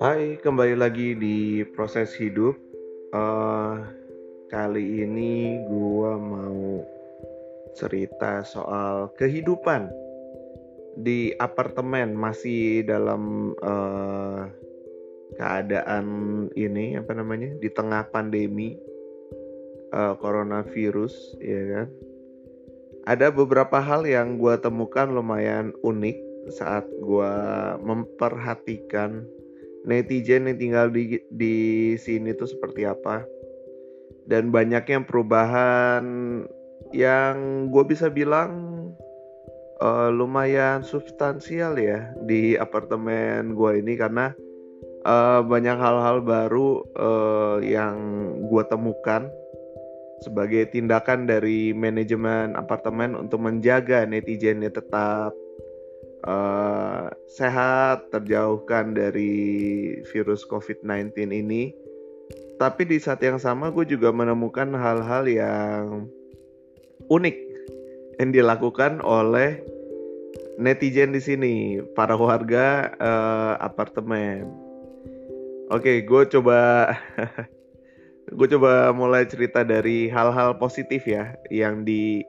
Hai, 0.00 0.40
kembali 0.40 0.80
lagi 0.80 1.12
di 1.12 1.60
proses 1.76 2.16
hidup. 2.16 2.56
Uh, 3.12 3.84
kali 4.48 5.04
ini 5.04 5.60
gua 5.68 6.16
mau 6.16 6.80
cerita 7.76 8.40
soal 8.40 9.12
kehidupan 9.20 9.92
di 10.96 11.36
apartemen 11.36 12.16
masih 12.16 12.80
dalam 12.88 13.52
uh, 13.60 14.48
keadaan 15.36 16.48
ini 16.56 16.96
apa 16.96 17.12
namanya 17.12 17.60
di 17.60 17.68
tengah 17.68 18.08
pandemi 18.08 18.72
uh, 19.92 20.16
coronavirus, 20.16 21.36
ya 21.44 21.62
kan? 21.76 22.09
Ada 23.08 23.32
beberapa 23.32 23.80
hal 23.80 24.04
yang 24.04 24.36
gua 24.36 24.60
temukan 24.60 25.08
lumayan 25.08 25.72
unik 25.80 26.16
saat 26.52 26.84
gua 27.00 27.76
memperhatikan 27.80 29.24
netizen 29.84 30.48
yang 30.48 30.58
tinggal 30.60 30.86
di 30.92 31.20
di 31.32 31.56
sini 31.96 32.36
tuh 32.36 32.48
seperti 32.48 32.84
apa. 32.84 33.24
Dan 34.28 34.54
banyaknya 34.54 35.02
perubahan 35.02 36.04
yang 36.94 37.66
gue 37.72 37.84
bisa 37.86 38.06
bilang 38.12 38.52
uh, 39.82 40.10
lumayan 40.12 40.86
substansial 40.86 41.74
ya 41.74 42.14
di 42.22 42.54
apartemen 42.54 43.58
gue 43.58 43.80
ini. 43.82 43.98
Karena 43.98 44.30
uh, 45.02 45.40
banyak 45.42 45.76
hal-hal 45.80 46.22
baru 46.22 46.84
uh, 46.94 47.58
yang 47.64 47.96
gue 48.46 48.62
temukan 48.70 49.26
sebagai 50.20 50.68
tindakan 50.68 51.24
dari 51.24 51.72
manajemen 51.72 52.52
apartemen 52.56 53.16
untuk 53.16 53.40
menjaga 53.40 54.04
netizennya 54.04 54.68
tetap 54.68 55.32
uh, 56.28 57.08
sehat, 57.24 58.12
terjauhkan 58.12 58.92
dari 58.92 59.32
virus 60.12 60.44
COVID-19 60.44 61.32
ini. 61.32 61.72
Tapi 62.60 62.84
di 62.84 63.00
saat 63.00 63.24
yang 63.24 63.40
sama 63.40 63.72
gue 63.72 63.88
juga 63.88 64.12
menemukan 64.12 64.68
hal-hal 64.76 65.24
yang 65.24 65.84
unik 67.08 67.36
yang 68.20 68.30
dilakukan 68.36 69.00
oleh 69.00 69.64
netizen 70.60 71.16
di 71.16 71.24
sini, 71.24 71.54
para 71.96 72.12
warga 72.12 72.92
uh, 73.00 73.56
apartemen. 73.64 74.44
Oke, 75.72 76.04
gue 76.04 76.22
coba 76.28 76.92
gue 78.30 78.46
coba 78.56 78.94
mulai 78.94 79.26
cerita 79.26 79.66
dari 79.66 80.06
hal-hal 80.06 80.54
positif 80.58 81.02
ya 81.06 81.34
yang 81.50 81.82
di 81.82 82.22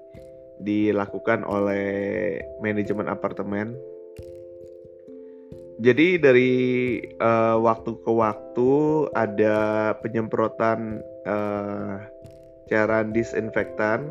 dilakukan 0.62 1.42
oleh 1.46 2.38
manajemen 2.62 3.10
apartemen. 3.10 3.74
Jadi 5.82 6.22
dari 6.22 6.54
uh, 7.18 7.58
waktu 7.58 7.98
ke 8.06 8.12
waktu 8.14 8.72
ada 9.18 9.58
penyemprotan 10.06 11.02
uh, 11.26 11.98
cairan 12.70 13.10
disinfektan, 13.10 14.06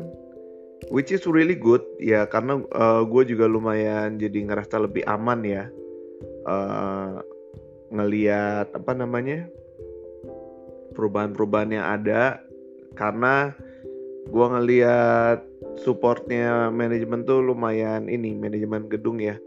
which 0.91 1.15
is 1.15 1.23
really 1.23 1.55
good 1.55 1.79
ya 2.03 2.27
karena 2.27 2.59
uh, 2.75 3.07
gue 3.07 3.23
juga 3.23 3.47
lumayan 3.47 4.19
jadi 4.19 4.51
ngerasa 4.51 4.83
lebih 4.83 5.07
aman 5.07 5.39
ya 5.47 5.63
uh, 6.43 7.23
ngeliat 7.91 8.67
apa 8.75 8.91
namanya 8.91 9.47
perubahan-perubahan 10.93 11.71
yang 11.75 11.85
ada 11.87 12.41
karena 12.93 13.55
gue 14.27 14.45
ngeliat 14.47 15.39
supportnya 15.81 16.69
manajemen 16.69 17.25
tuh 17.25 17.41
lumayan 17.41 18.05
ini 18.11 18.37
manajemen 18.37 18.85
gedung 18.91 19.17
ya 19.17 19.39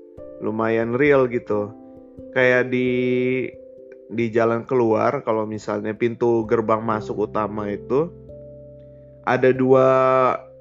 lumayan 0.42 0.96
real 0.96 1.30
gitu. 1.30 1.70
Kayak 2.34 2.70
di 2.70 2.88
di 4.12 4.26
jalan 4.30 4.68
keluar 4.68 5.24
kalau 5.24 5.48
misalnya 5.48 5.96
pintu 5.96 6.44
gerbang 6.44 6.84
masuk 6.84 7.30
utama 7.30 7.72
itu 7.72 8.12
ada 9.24 9.50
dua 9.50 9.86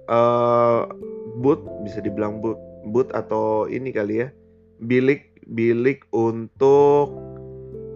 uh, 0.07 0.87
booth 1.43 1.61
bisa 1.83 1.99
dibilang 1.99 2.39
booth 2.39 2.61
booth 2.87 3.11
atau 3.11 3.67
ini 3.67 3.91
kali 3.91 4.23
ya 4.23 4.27
bilik 4.79 5.35
bilik 5.43 6.07
untuk 6.15 7.11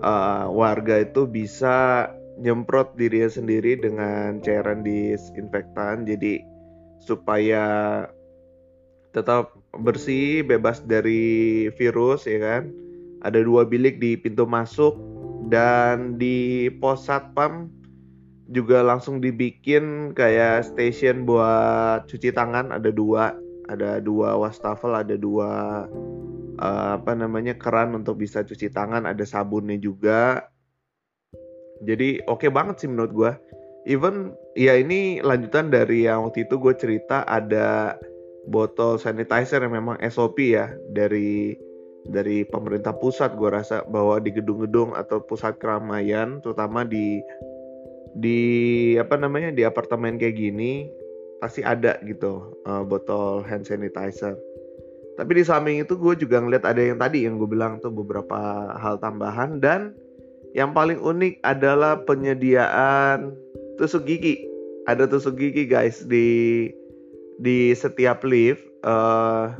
uh, 0.04 0.46
warga 0.52 1.08
itu 1.08 1.24
bisa 1.26 2.12
nyemprot 2.38 2.94
dirinya 2.96 3.30
sendiri 3.30 3.78
dengan 3.78 4.40
cairan 4.42 4.86
disinfektan. 4.86 6.06
Jadi 6.06 6.42
supaya 7.02 8.06
tetap 9.14 9.58
bersih, 9.82 10.46
bebas 10.46 10.86
dari 10.86 11.68
virus 11.76 12.30
ya 12.30 12.38
kan. 12.38 12.70
Ada 13.26 13.42
dua 13.42 13.66
bilik 13.66 13.98
di 13.98 14.14
pintu 14.14 14.46
masuk 14.46 14.94
dan 15.50 16.22
di 16.22 16.70
pos 16.78 17.10
satpam 17.10 17.74
juga 18.54 18.86
langsung 18.86 19.20
dibikin 19.20 20.14
kayak 20.14 20.70
station 20.70 21.26
buat 21.26 22.06
cuci 22.06 22.30
tangan. 22.30 22.70
Ada 22.70 22.94
dua 22.94 23.34
ada 23.68 24.00
dua 24.00 24.38
wastafel 24.40 24.96
ada 24.96 25.20
dua 25.20 25.84
uh, 26.62 26.90
apa 26.96 27.12
namanya 27.18 27.58
keran 27.58 27.98
untuk 27.98 28.22
bisa 28.22 28.46
cuci 28.46 28.70
tangan. 28.70 29.10
Ada 29.10 29.26
sabunnya 29.26 29.82
juga 29.82 30.46
jadi 31.84 32.24
oke 32.26 32.46
okay 32.46 32.50
banget 32.50 32.86
sih 32.86 32.90
menurut 32.90 33.12
gue 33.14 33.32
even 33.88 34.34
ya 34.58 34.76
ini 34.76 35.24
lanjutan 35.24 35.72
dari 35.72 36.06
yang 36.06 36.28
waktu 36.28 36.46
itu 36.46 36.60
gue 36.60 36.74
cerita 36.76 37.24
ada 37.26 37.96
botol 38.48 38.96
sanitizer 39.00 39.60
yang 39.64 39.76
memang 39.76 40.00
SOP 40.08 40.40
ya 40.56 40.72
dari 40.92 41.56
dari 42.08 42.48
pemerintah 42.48 42.96
pusat 42.96 43.36
gue 43.36 43.52
rasa 43.52 43.84
bahwa 43.92 44.20
di 44.24 44.32
gedung-gedung 44.32 44.96
atau 44.96 45.20
pusat 45.24 45.60
keramaian 45.60 46.40
terutama 46.40 46.88
di 46.88 47.20
di 48.18 48.40
apa 48.96 49.20
namanya 49.20 49.52
di 49.52 49.68
apartemen 49.68 50.16
kayak 50.16 50.40
gini 50.40 50.88
pasti 51.38 51.62
ada 51.62 52.02
gitu 52.08 52.58
uh, 52.66 52.82
botol 52.82 53.46
hand 53.46 53.68
sanitizer. 53.68 54.34
Tapi 55.18 55.32
di 55.34 55.44
samping 55.46 55.82
itu 55.82 55.98
gue 55.98 56.14
juga 56.18 56.42
ngeliat 56.42 56.66
ada 56.66 56.82
yang 56.82 56.98
tadi 57.02 57.26
yang 57.26 57.42
gue 57.42 57.50
bilang 57.50 57.82
tuh 57.82 57.90
beberapa 57.90 58.70
hal 58.78 59.02
tambahan 59.02 59.58
dan 59.58 59.98
yang 60.58 60.74
paling 60.74 60.98
unik 60.98 61.46
adalah 61.46 62.02
penyediaan 62.02 63.38
tusuk 63.78 64.10
gigi. 64.10 64.42
Ada 64.90 65.06
tusuk 65.06 65.38
gigi 65.38 65.70
guys 65.70 66.02
di 66.10 66.66
di 67.38 67.78
setiap 67.78 68.26
lift 68.26 68.66
uh, 68.82 69.54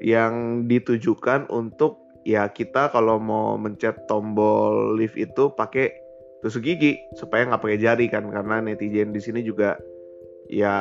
yang 0.00 0.64
ditujukan 0.64 1.44
untuk 1.52 2.00
ya 2.24 2.48
kita 2.48 2.88
kalau 2.88 3.20
mau 3.20 3.60
mencet 3.60 4.08
tombol 4.08 4.96
lift 4.96 5.20
itu 5.20 5.52
pakai 5.52 5.92
tusuk 6.40 6.64
gigi 6.64 6.96
supaya 7.20 7.44
nggak 7.44 7.60
pakai 7.60 7.80
jari 7.84 8.06
kan 8.08 8.32
karena 8.32 8.64
netizen 8.64 9.12
di 9.12 9.20
sini 9.20 9.44
juga 9.44 9.76
ya 10.48 10.76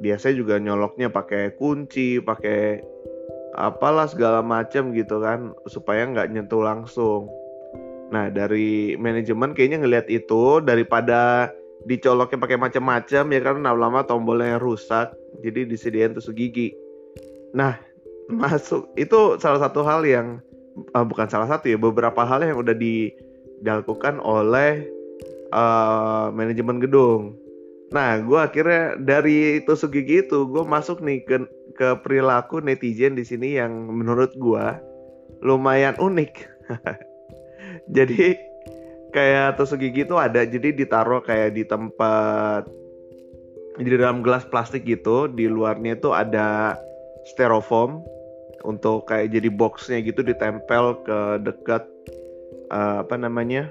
biasanya 0.00 0.34
juga 0.40 0.54
nyoloknya 0.56 1.12
pakai 1.12 1.52
kunci 1.60 2.24
pakai 2.24 2.80
apalah 3.52 4.08
segala 4.08 4.40
macam 4.40 4.96
gitu 4.96 5.20
kan 5.20 5.52
supaya 5.68 6.08
nggak 6.08 6.32
nyentuh 6.32 6.64
langsung 6.64 7.28
Nah 8.12 8.28
dari 8.28 8.94
manajemen 9.00 9.56
kayaknya 9.56 9.82
ngelihat 9.82 10.06
itu 10.12 10.60
daripada 10.60 11.48
dicoloknya 11.88 12.38
pakai 12.38 12.60
macam-macam 12.60 13.24
ya 13.32 13.40
kan 13.42 13.56
lama-lama 13.58 14.06
tombolnya 14.06 14.60
rusak 14.60 15.10
jadi 15.40 15.64
disediain 15.64 16.12
tusuk 16.12 16.36
gigi. 16.36 16.76
Nah 17.56 17.80
masuk 18.42 18.92
itu 19.00 19.40
salah 19.40 19.58
satu 19.64 19.82
hal 19.82 20.04
yang 20.04 20.38
uh, 20.92 21.04
bukan 21.04 21.26
salah 21.26 21.48
satu 21.48 21.72
ya 21.72 21.80
beberapa 21.80 22.22
hal 22.22 22.44
yang 22.44 22.60
udah 22.60 22.76
dilakukan 22.76 24.20
oleh 24.20 24.86
uh, 25.56 26.28
manajemen 26.30 26.78
gedung. 26.78 27.36
Nah, 27.92 28.16
gue 28.24 28.40
akhirnya 28.40 28.96
dari 28.96 29.60
tusuk 29.68 29.92
gigi 29.92 30.24
itu 30.24 30.48
gue 30.48 30.64
masuk 30.64 31.04
nih 31.04 31.20
ke 31.28 31.44
ke 31.76 31.88
perilaku 32.00 32.64
netizen 32.64 33.12
di 33.12 33.24
sini 33.24 33.60
yang 33.60 33.68
menurut 33.92 34.32
gue 34.32 34.64
lumayan 35.44 35.92
unik. 36.00 36.32
jadi 37.96 38.38
kayak 39.12 39.60
tusuk 39.60 39.84
gigi 39.84 40.08
itu 40.08 40.16
ada 40.16 40.44
jadi 40.44 40.72
ditaruh 40.72 41.20
kayak 41.20 41.52
di 41.52 41.62
tempat 41.68 42.64
di 43.80 43.88
dalam 43.96 44.20
gelas 44.20 44.44
plastik 44.48 44.84
gitu 44.84 45.28
di 45.28 45.48
luarnya 45.48 45.96
itu 45.96 46.12
ada 46.12 46.76
styrofoam 47.32 48.04
untuk 48.64 49.08
kayak 49.08 49.32
jadi 49.32 49.48
boxnya 49.52 49.98
gitu 50.04 50.24
ditempel 50.24 51.00
ke 51.04 51.18
dekat 51.44 51.84
uh, 52.72 53.04
apa 53.04 53.14
namanya 53.16 53.68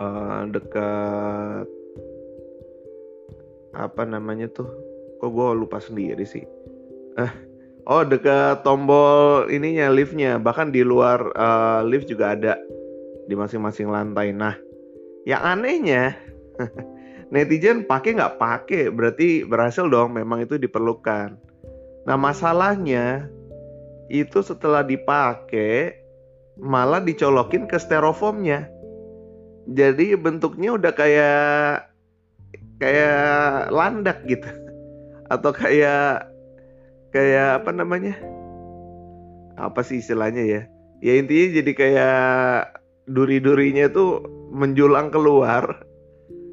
uh, 0.00 0.48
dekat 0.48 1.66
apa 3.72 4.02
namanya 4.04 4.48
tuh 4.52 4.68
kok 5.22 5.30
gue 5.32 5.48
lupa 5.54 5.80
sendiri 5.80 6.26
sih. 6.26 6.44
Uh, 7.16 7.30
Oh 7.82 8.06
dekat 8.06 8.62
tombol 8.62 9.50
ininya 9.50 9.90
liftnya 9.90 10.38
bahkan 10.38 10.70
di 10.70 10.86
luar 10.86 11.34
uh, 11.34 11.82
lift 11.82 12.06
juga 12.06 12.38
ada 12.38 12.54
di 13.26 13.34
masing-masing 13.34 13.90
lantai. 13.90 14.30
Nah 14.30 14.54
yang 15.26 15.42
anehnya 15.42 16.14
netizen 17.34 17.82
pakai 17.82 18.14
nggak 18.14 18.38
pakai 18.38 18.86
berarti 18.86 19.42
berhasil 19.42 19.90
dong 19.90 20.14
memang 20.14 20.46
itu 20.46 20.62
diperlukan. 20.62 21.34
Nah 22.06 22.14
masalahnya 22.14 23.26
itu 24.06 24.38
setelah 24.46 24.86
dipakai 24.86 25.98
malah 26.62 27.02
dicolokin 27.02 27.66
ke 27.66 27.82
styrofoamnya. 27.82 28.70
Jadi 29.74 30.14
bentuknya 30.14 30.78
udah 30.78 30.92
kayak 30.94 31.90
kayak 32.78 33.74
landak 33.74 34.22
gitu. 34.30 34.46
Atau 35.34 35.50
kayak 35.50 36.31
kayak 37.12 37.62
apa 37.62 37.70
namanya? 37.70 38.16
Apa 39.60 39.84
sih 39.84 40.00
istilahnya 40.00 40.42
ya? 40.44 40.62
Ya 41.04 41.12
intinya 41.20 41.62
jadi 41.62 41.72
kayak 41.76 42.18
duri-durinya 43.06 43.90
tuh 43.92 44.24
menjulang 44.52 45.12
keluar 45.12 45.84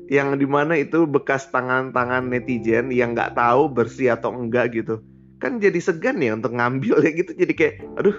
yang 0.10 0.34
di 0.42 0.50
mana 0.50 0.74
itu 0.74 1.06
bekas 1.06 1.54
tangan-tangan 1.54 2.34
netizen 2.34 2.90
yang 2.90 3.14
nggak 3.14 3.38
tahu 3.38 3.70
bersih 3.70 4.18
atau 4.18 4.34
enggak 4.34 4.74
gitu 4.74 5.06
kan 5.38 5.62
jadi 5.62 5.78
segan 5.78 6.18
ya 6.20 6.34
untuk 6.34 6.58
ngambil 6.58 7.00
ya 7.06 7.12
gitu 7.14 7.32
jadi 7.38 7.54
kayak 7.54 7.76
aduh 8.02 8.18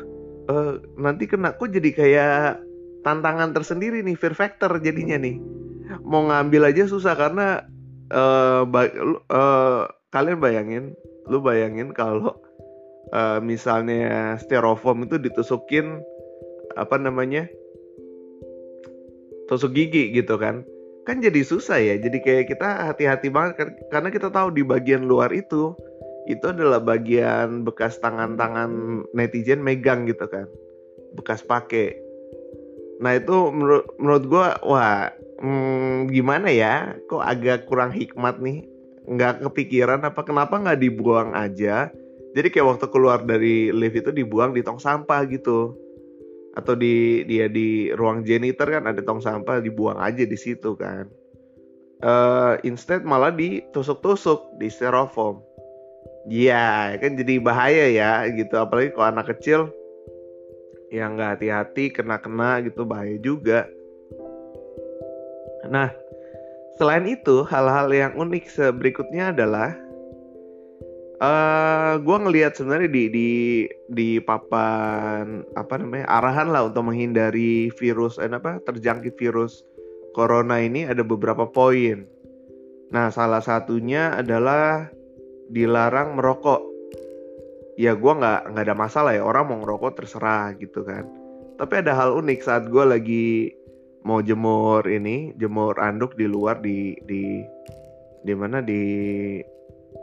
uh, 0.49 0.73
nanti 0.97 1.27
kena 1.27 1.59
kok 1.59 1.75
jadi 1.75 1.91
kayak 1.91 2.63
tantangan 3.03 3.51
tersendiri 3.51 4.07
nih 4.07 4.15
fear 4.15 4.39
factor 4.39 4.71
jadinya 4.79 5.19
nih 5.19 5.43
mau 6.07 6.31
ngambil 6.31 6.71
aja 6.71 6.87
susah 6.87 7.19
karena 7.19 7.67
uh, 8.15 8.63
uh, 9.27 9.91
kalian 10.15 10.39
bayangin 10.39 10.85
lu 11.29 11.43
bayangin 11.43 11.93
kalau 11.93 12.37
uh, 13.13 13.39
misalnya 13.43 14.39
styrofoam 14.41 15.05
itu 15.05 15.21
ditusukin 15.21 16.01
apa 16.79 16.97
namanya 16.97 17.51
tusuk 19.51 19.75
gigi 19.75 20.15
gitu 20.15 20.39
kan 20.39 20.63
kan 21.09 21.19
jadi 21.19 21.43
susah 21.43 21.81
ya. 21.81 21.97
Jadi 21.99 22.23
kayak 22.23 22.55
kita 22.55 22.87
hati-hati 22.93 23.33
banget 23.33 23.55
kan 23.59 23.69
karena 23.91 24.09
kita 24.15 24.29
tahu 24.31 24.55
di 24.55 24.63
bagian 24.63 25.09
luar 25.11 25.35
itu 25.35 25.75
itu 26.31 26.45
adalah 26.47 26.79
bagian 26.79 27.67
bekas 27.67 27.99
tangan-tangan 27.99 29.03
netizen 29.17 29.65
megang 29.65 30.07
gitu 30.07 30.29
kan 30.31 30.47
bekas 31.19 31.43
pakai 31.43 31.97
nah 33.01 33.17
itu 33.17 33.51
menurut 33.51 33.89
menurut 33.99 34.25
gue 34.29 34.47
wah 34.69 35.11
hmm, 35.41 36.13
gimana 36.13 36.53
ya? 36.53 36.95
Kok 37.09 37.25
agak 37.25 37.67
kurang 37.67 37.91
hikmat 37.97 38.39
nih 38.39 38.69
nggak 39.09 39.47
kepikiran 39.47 40.05
apa 40.05 40.21
kenapa 40.27 40.61
nggak 40.61 40.81
dibuang 40.81 41.33
aja. 41.33 41.89
Jadi 42.31 42.49
kayak 42.53 42.77
waktu 42.77 42.87
keluar 42.95 43.25
dari 43.27 43.75
lift 43.75 43.99
itu 44.07 44.11
dibuang 44.15 44.55
di 44.55 44.63
tong 44.63 44.79
sampah 44.79 45.27
gitu. 45.27 45.75
Atau 46.55 46.75
di 46.75 47.23
dia 47.27 47.47
di 47.47 47.91
ruang 47.95 48.27
janitor 48.27 48.71
kan 48.71 48.87
ada 48.91 49.01
tong 49.03 49.23
sampah 49.23 49.63
dibuang 49.63 49.99
aja 49.99 50.23
di 50.23 50.39
situ 50.39 50.75
kan. 50.79 51.11
Uh, 52.01 52.57
instead 52.65 53.05
malah 53.05 53.35
ditusuk-tusuk 53.35 54.57
di 54.57 54.73
styrofoam. 54.73 55.43
Iya 56.29 56.97
kan 57.01 57.17
jadi 57.17 57.41
bahaya 57.43 57.87
ya 57.91 58.13
gitu. 58.31 58.55
Apalagi 58.57 58.95
kalau 58.95 59.09
anak 59.11 59.37
kecil 59.37 59.73
yang 60.91 61.15
nggak 61.15 61.39
hati-hati 61.39 61.95
kena-kena 61.95 62.63
gitu 62.67 62.83
bahaya 62.83 63.17
juga. 63.23 63.67
Nah 65.71 65.91
selain 66.81 67.05
itu 67.05 67.45
hal-hal 67.45 67.93
yang 67.93 68.17
unik 68.17 68.57
berikutnya 68.81 69.37
adalah 69.37 69.77
uh, 71.21 71.29
eh, 71.29 71.95
gue 72.01 72.17
ngelihat 72.17 72.57
sebenarnya 72.57 72.89
di 72.89 73.05
di 73.13 73.31
di 73.93 74.11
papan 74.25 75.45
apa 75.61 75.77
namanya 75.77 76.09
arahan 76.09 76.49
lah 76.49 76.73
untuk 76.73 76.89
menghindari 76.89 77.69
virus 77.77 78.17
eh, 78.17 78.33
apa 78.33 78.65
terjangkit 78.65 79.21
virus 79.21 79.61
corona 80.17 80.57
ini 80.57 80.89
ada 80.89 81.05
beberapa 81.05 81.45
poin. 81.45 82.09
Nah 82.97 83.13
salah 83.13 83.45
satunya 83.45 84.17
adalah 84.17 84.89
dilarang 85.53 86.17
merokok. 86.17 86.65
Ya 87.77 87.93
gue 87.93 88.13
nggak 88.13 88.57
nggak 88.57 88.65
ada 88.73 88.77
masalah 88.77 89.13
ya 89.13 89.21
orang 89.21 89.53
mau 89.53 89.61
ngerokok 89.61 90.01
terserah 90.01 90.57
gitu 90.57 90.81
kan. 90.89 91.05
Tapi 91.61 91.85
ada 91.85 91.93
hal 91.93 92.17
unik 92.17 92.41
saat 92.41 92.73
gue 92.73 92.85
lagi 92.89 93.53
mau 94.05 94.25
jemur 94.25 94.85
ini 94.89 95.37
jemur 95.37 95.77
anduk 95.77 96.17
di 96.17 96.25
luar 96.25 96.61
di 96.65 96.97
di 97.05 97.45
di 98.25 98.35
mana 98.37 98.65
di 98.65 98.83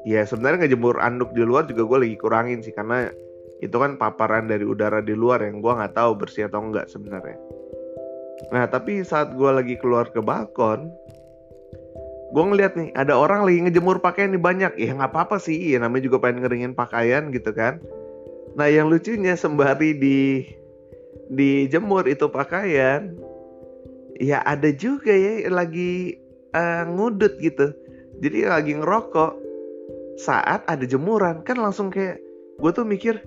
ya 0.06 0.22
sebenarnya 0.26 0.66
ngejemur 0.66 1.02
anduk 1.02 1.34
di 1.34 1.42
luar 1.42 1.66
juga 1.66 1.86
gue 1.86 1.98
lagi 2.06 2.18
kurangin 2.18 2.60
sih 2.62 2.74
karena 2.74 3.10
itu 3.58 3.74
kan 3.74 3.98
paparan 3.98 4.46
dari 4.46 4.62
udara 4.62 5.02
di 5.02 5.18
luar 5.18 5.42
yang 5.42 5.66
gue 5.66 5.74
nggak 5.74 5.98
tahu 5.98 6.14
bersih 6.14 6.46
atau 6.46 6.62
enggak 6.62 6.86
sebenarnya. 6.90 7.38
Nah 8.54 8.70
tapi 8.70 9.02
saat 9.02 9.34
gue 9.34 9.50
lagi 9.50 9.76
keluar 9.82 10.14
ke 10.14 10.22
balkon, 10.22 10.94
gue 12.38 12.44
ngeliat 12.44 12.78
nih 12.78 12.94
ada 12.94 13.18
orang 13.18 13.50
lagi 13.50 13.66
ngejemur 13.66 13.98
pakaian 13.98 14.30
nih 14.38 14.42
banyak. 14.42 14.72
Ya 14.78 14.94
nggak 14.94 15.10
apa-apa 15.10 15.42
sih, 15.42 15.58
ya 15.58 15.82
namanya 15.82 16.06
juga 16.06 16.22
pengen 16.22 16.46
ngeringin 16.46 16.74
pakaian 16.78 17.34
gitu 17.34 17.50
kan. 17.50 17.82
Nah 18.54 18.70
yang 18.70 18.94
lucunya 18.94 19.34
sembari 19.34 19.98
di 19.98 20.46
dijemur 21.34 22.06
itu 22.06 22.30
pakaian, 22.30 23.18
ya 24.18 24.42
ada 24.44 24.74
juga 24.74 25.14
ya 25.14 25.48
lagi 25.50 26.18
uh, 26.54 26.84
ngudut 26.90 27.38
gitu. 27.42 27.74
Jadi 28.18 28.50
lagi 28.50 28.74
ngerokok 28.78 29.34
saat 30.18 30.66
ada 30.66 30.84
jemuran. 30.84 31.46
Kan 31.46 31.62
langsung 31.62 31.94
kayak 31.94 32.18
gue 32.58 32.72
tuh 32.74 32.86
mikir 32.86 33.22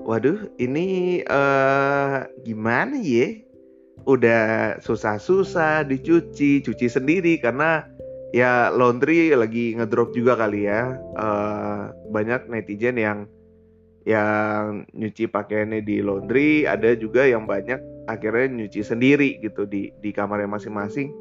waduh 0.00 0.48
ini 0.60 1.20
uh, 1.28 2.28
gimana 2.44 3.00
ya? 3.00 3.40
Udah 4.08 4.76
susah-susah 4.80 5.88
dicuci 5.88 6.60
cuci 6.64 6.86
sendiri. 6.88 7.40
Karena 7.40 7.84
ya 8.36 8.68
laundry 8.72 9.32
lagi 9.32 9.76
ngedrop 9.76 10.12
juga 10.12 10.36
kali 10.36 10.68
ya. 10.68 11.00
Uh, 11.16 11.92
banyak 12.12 12.48
netizen 12.52 13.00
yang 13.00 13.24
yang 14.08 14.88
nyuci 14.96 15.28
pakaiannya 15.28 15.84
di 15.84 16.00
laundry 16.00 16.64
ada 16.64 16.96
juga 16.96 17.28
yang 17.28 17.44
banyak 17.44 17.76
akhirnya 18.08 18.64
nyuci 18.64 18.80
sendiri 18.80 19.36
gitu 19.44 19.68
di 19.68 19.92
di 20.00 20.10
kamarnya 20.10 20.48
masing-masing. 20.48 21.12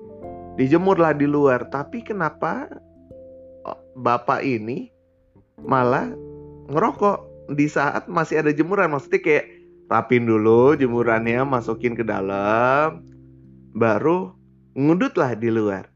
Dijemur 0.55 0.99
lah 0.99 1.15
di 1.15 1.27
luar. 1.27 1.67
Tapi 1.67 2.03
kenapa 2.03 2.67
bapak 3.99 4.43
ini 4.43 4.91
malah 5.59 6.11
ngerokok 6.71 7.51
di 7.55 7.67
saat 7.67 8.07
masih 8.07 8.43
ada 8.43 8.51
jemuran? 8.55 8.91
Maksudnya 8.95 9.19
kayak 9.19 9.45
rapin 9.89 10.29
dulu 10.29 10.77
jemurannya 10.77 11.41
masukin 11.43 11.97
ke 11.97 12.05
dalam 12.05 13.01
baru 13.73 14.31
ngudut 14.77 15.17
lah 15.17 15.33
di 15.33 15.49
luar 15.49 15.89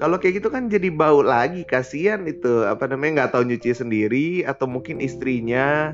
kalau 0.00 0.16
kayak 0.16 0.40
gitu 0.40 0.48
kan 0.48 0.72
jadi 0.72 0.88
bau 0.88 1.20
lagi 1.20 1.60
kasihan 1.68 2.24
itu 2.24 2.64
apa 2.64 2.88
namanya 2.88 3.28
nggak 3.28 3.32
tahu 3.36 3.44
nyuci 3.44 3.70
sendiri 3.76 4.26
atau 4.48 4.64
mungkin 4.64 4.96
istrinya 4.96 5.92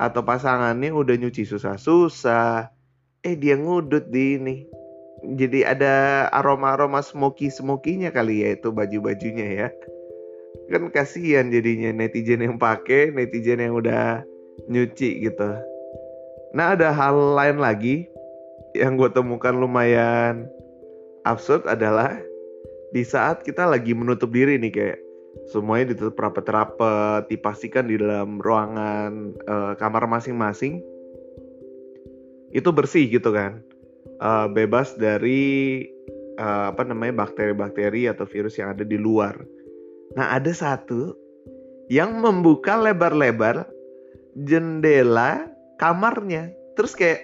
atau 0.00 0.24
pasangannya 0.24 0.88
udah 0.88 1.20
nyuci 1.20 1.44
susah-susah. 1.44 2.72
Eh 3.22 3.36
dia 3.36 3.60
ngudut 3.60 4.08
di 4.08 4.40
ini. 4.40 4.56
Jadi 5.22 5.62
ada 5.62 6.26
aroma-aroma 6.34 6.98
smoky-smokinya 7.04 8.10
kali 8.10 8.42
ya 8.42 8.58
itu 8.58 8.72
baju-bajunya 8.72 9.46
ya. 9.46 9.68
Kan 10.72 10.88
kasihan 10.90 11.52
jadinya 11.52 11.92
netizen 11.92 12.42
yang 12.42 12.56
pakai 12.56 13.12
netizen 13.12 13.62
yang 13.62 13.76
udah 13.76 14.24
nyuci 14.66 15.28
gitu. 15.28 15.60
Nah 16.56 16.74
ada 16.74 16.90
hal 16.90 17.36
lain 17.36 17.60
lagi 17.60 18.08
yang 18.72 18.96
gue 18.96 19.12
temukan 19.12 19.52
lumayan 19.54 20.48
absurd 21.28 21.68
adalah 21.68 22.18
di 22.92 23.02
saat 23.02 23.44
kita 23.44 23.64
lagi 23.68 23.96
menutup 23.96 24.28
diri 24.32 24.60
nih 24.60 24.72
kayak 24.72 24.98
semuanya 25.48 25.96
ditutup 25.96 26.20
rapat-rapat 26.20 27.26
dipastikan 27.32 27.88
di 27.88 27.96
dalam 27.96 28.36
ruangan 28.40 29.32
uh, 29.48 29.72
kamar 29.80 30.04
masing-masing 30.04 30.84
itu 32.52 32.68
bersih 32.68 33.08
gitu 33.08 33.32
kan 33.32 33.64
uh, 34.20 34.44
bebas 34.52 34.92
dari 35.00 35.88
uh, 36.36 36.68
apa 36.68 36.84
namanya 36.84 37.24
bakteri-bakteri 37.24 38.12
atau 38.12 38.28
virus 38.28 38.60
yang 38.60 38.76
ada 38.76 38.84
di 38.84 39.00
luar 39.00 39.40
Nah, 40.16 40.36
ada 40.36 40.52
satu 40.52 41.16
yang 41.88 42.20
membuka 42.20 42.76
lebar-lebar 42.76 43.68
jendela 44.36 45.48
kamarnya. 45.80 46.52
Terus 46.76 46.92
kayak 46.96 47.20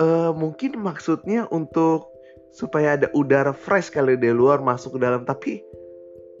uh, 0.00 0.32
mungkin 0.32 0.80
maksudnya 0.80 1.48
untuk 1.52 2.11
supaya 2.52 3.00
ada 3.00 3.08
udara 3.16 3.50
fresh 3.56 3.88
kali 3.88 4.14
di 4.20 4.28
luar 4.28 4.60
masuk 4.60 4.96
ke 4.96 5.00
dalam 5.00 5.24
tapi 5.24 5.64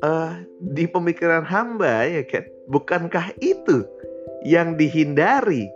uh, 0.04 0.36
di 0.76 0.84
pemikiran 0.84 1.42
hamba 1.42 2.04
ya 2.04 2.22
kan 2.28 2.44
bukankah 2.68 3.32
itu 3.40 3.82
yang 4.44 4.76
dihindari 4.76 5.66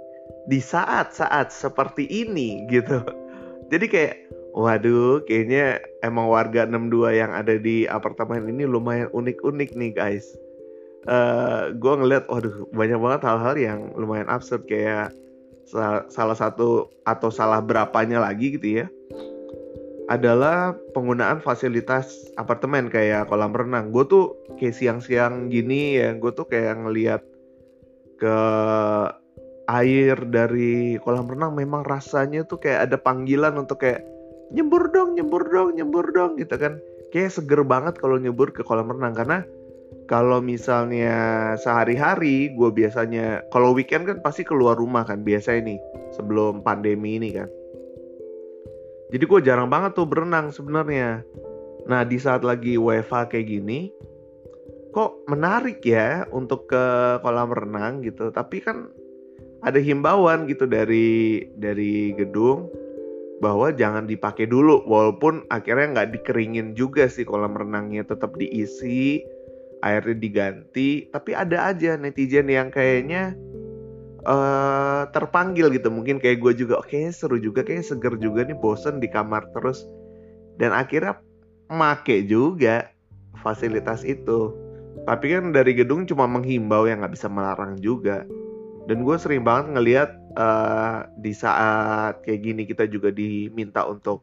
di 0.47 0.63
saat-saat 0.63 1.51
seperti 1.51 2.07
ini 2.07 2.69
gitu. 2.71 3.03
Jadi 3.73 3.87
kayak 3.91 4.15
Waduh, 4.57 5.21
kayaknya 5.29 5.85
emang 6.01 6.33
warga 6.33 6.65
62 6.65 7.13
yang 7.13 7.29
ada 7.37 7.61
di 7.61 7.85
apartemen 7.85 8.49
ini 8.49 8.65
lumayan 8.65 9.13
unik-unik 9.13 9.77
nih 9.77 9.93
guys. 9.93 10.33
Uh, 11.05 11.13
eh, 11.13 11.63
gue 11.77 11.93
ngeliat, 11.93 12.25
waduh 12.25 12.65
banyak 12.73 12.97
banget 12.97 13.21
hal-hal 13.29 13.55
yang 13.61 13.81
lumayan 14.01 14.33
absurd 14.33 14.65
kayak 14.65 15.13
salah 16.09 16.33
satu 16.33 16.89
atau 17.05 17.29
salah 17.29 17.61
berapanya 17.61 18.17
lagi 18.17 18.57
gitu 18.57 18.81
ya 18.81 18.87
adalah 20.07 20.75
penggunaan 20.95 21.43
fasilitas 21.43 22.31
apartemen 22.39 22.87
kayak 22.87 23.27
kolam 23.27 23.51
renang. 23.51 23.91
Gue 23.91 24.07
tuh 24.07 24.25
kayak 24.59 24.79
siang-siang 24.79 25.51
gini 25.51 25.99
ya, 25.99 26.15
gue 26.15 26.31
tuh 26.31 26.47
kayak 26.47 26.79
ngeliat 26.87 27.23
ke 28.17 28.39
air 29.67 30.17
dari 30.31 30.97
kolam 31.03 31.27
renang 31.27 31.59
memang 31.59 31.83
rasanya 31.83 32.47
tuh 32.47 32.63
kayak 32.63 32.91
ada 32.91 32.97
panggilan 33.03 33.59
untuk 33.59 33.83
kayak 33.83 34.07
nyebur 34.55 34.95
dong, 34.95 35.19
nyebur 35.19 35.43
dong, 35.51 35.75
nyebur 35.75 36.07
dong 36.15 36.39
gitu 36.39 36.55
kan. 36.55 36.79
Kayak 37.11 37.35
seger 37.35 37.67
banget 37.67 37.99
kalau 37.99 38.19
nyebur 38.19 38.55
ke 38.55 38.63
kolam 38.63 38.91
renang 38.91 39.15
karena 39.15 39.43
kalau 40.07 40.39
misalnya 40.39 41.55
sehari-hari 41.59 42.55
gue 42.55 42.71
biasanya 42.71 43.43
kalau 43.51 43.75
weekend 43.75 44.07
kan 44.07 44.23
pasti 44.23 44.47
keluar 44.47 44.79
rumah 44.79 45.03
kan 45.03 45.27
biasa 45.27 45.59
ini 45.59 45.83
sebelum 46.15 46.63
pandemi 46.63 47.19
ini 47.19 47.35
kan. 47.35 47.51
Jadi 49.11 49.25
gue 49.27 49.41
jarang 49.47 49.71
banget 49.71 49.95
tuh 49.95 50.07
berenang 50.09 50.51
sebenarnya. 50.51 51.23
Nah 51.87 52.03
di 52.03 52.19
saat 52.19 52.43
lagi 52.43 52.75
WFH 52.75 53.31
kayak 53.31 53.47
gini, 53.47 53.95
kok 54.91 55.23
menarik 55.31 55.79
ya 55.87 56.27
untuk 56.35 56.67
ke 56.67 56.85
kolam 57.23 57.55
renang 57.55 58.03
gitu. 58.03 58.35
Tapi 58.35 58.59
kan 58.59 58.91
ada 59.63 59.79
himbauan 59.79 60.51
gitu 60.51 60.67
dari 60.67 61.47
dari 61.55 62.15
gedung 62.19 62.71
bahwa 63.41 63.69
jangan 63.73 64.09
dipakai 64.09 64.49
dulu 64.49 64.85
walaupun 64.89 65.45
akhirnya 65.53 65.93
nggak 65.93 66.11
dikeringin 66.21 66.73
juga 66.73 67.05
sih 67.05 67.27
kolam 67.29 67.53
renangnya 67.53 68.09
tetap 68.09 68.33
diisi 68.41 69.21
airnya 69.85 70.17
diganti 70.17 71.05
tapi 71.13 71.37
ada 71.37 71.69
aja 71.69 72.01
netizen 72.01 72.49
yang 72.49 72.73
kayaknya 72.73 73.37
uh, 74.27 75.07
terpanggil 75.15 75.71
gitu. 75.71 75.89
Mungkin 75.89 76.19
kayak 76.19 76.43
gue 76.43 76.53
juga 76.67 76.83
oke 76.83 76.91
okay, 76.91 77.15
seru 77.15 77.39
juga 77.39 77.63
kayak 77.63 77.87
seger 77.87 78.19
juga 78.19 78.43
nih 78.43 78.59
bosen 78.59 78.99
di 78.99 79.07
kamar 79.07 79.47
terus. 79.55 79.87
Dan 80.59 80.75
akhirnya 80.75 81.23
make 81.71 82.27
juga 82.27 82.91
fasilitas 83.41 84.03
itu. 84.03 84.53
Tapi 85.07 85.39
kan 85.39 85.55
dari 85.55 85.73
gedung 85.79 86.03
cuma 86.05 86.27
menghimbau 86.27 86.91
yang 86.91 87.01
nggak 87.01 87.15
bisa 87.15 87.31
melarang 87.31 87.79
juga. 87.79 88.27
Dan 88.91 89.03
gue 89.03 89.17
sering 89.19 89.43
banget 89.47 89.67
ngeliat 89.75 90.11
uh, 90.39 91.07
di 91.19 91.35
saat 91.35 92.23
kayak 92.23 92.41
gini 92.43 92.63
kita 92.67 92.87
juga 92.87 93.11
diminta 93.11 93.83
untuk 93.87 94.23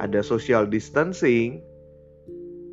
ada 0.00 0.20
social 0.20 0.68
distancing 0.68 1.62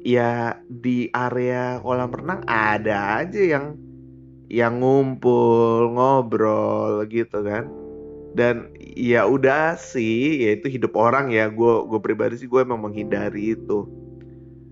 ya 0.03 0.55
di 0.67 1.11
area 1.11 1.79
kolam 1.83 2.11
renang 2.11 2.43
ada 2.47 3.23
aja 3.23 3.39
yang 3.39 3.75
yang 4.49 4.81
ngumpul 4.81 5.93
ngobrol 5.93 7.05
gitu 7.07 7.45
kan. 7.45 7.69
Dan 8.33 8.73
ya 8.77 9.25
udah 9.25 9.77
sih 9.77 10.45
ya 10.45 10.57
itu 10.57 10.67
hidup 10.69 10.97
orang 10.97 11.29
ya. 11.29 11.47
Gue 11.47 11.85
gue 11.85 11.99
pribadi 12.01 12.41
sih 12.41 12.49
gue 12.49 12.61
emang 12.65 12.81
menghindari 12.81 13.53
itu. 13.55 13.85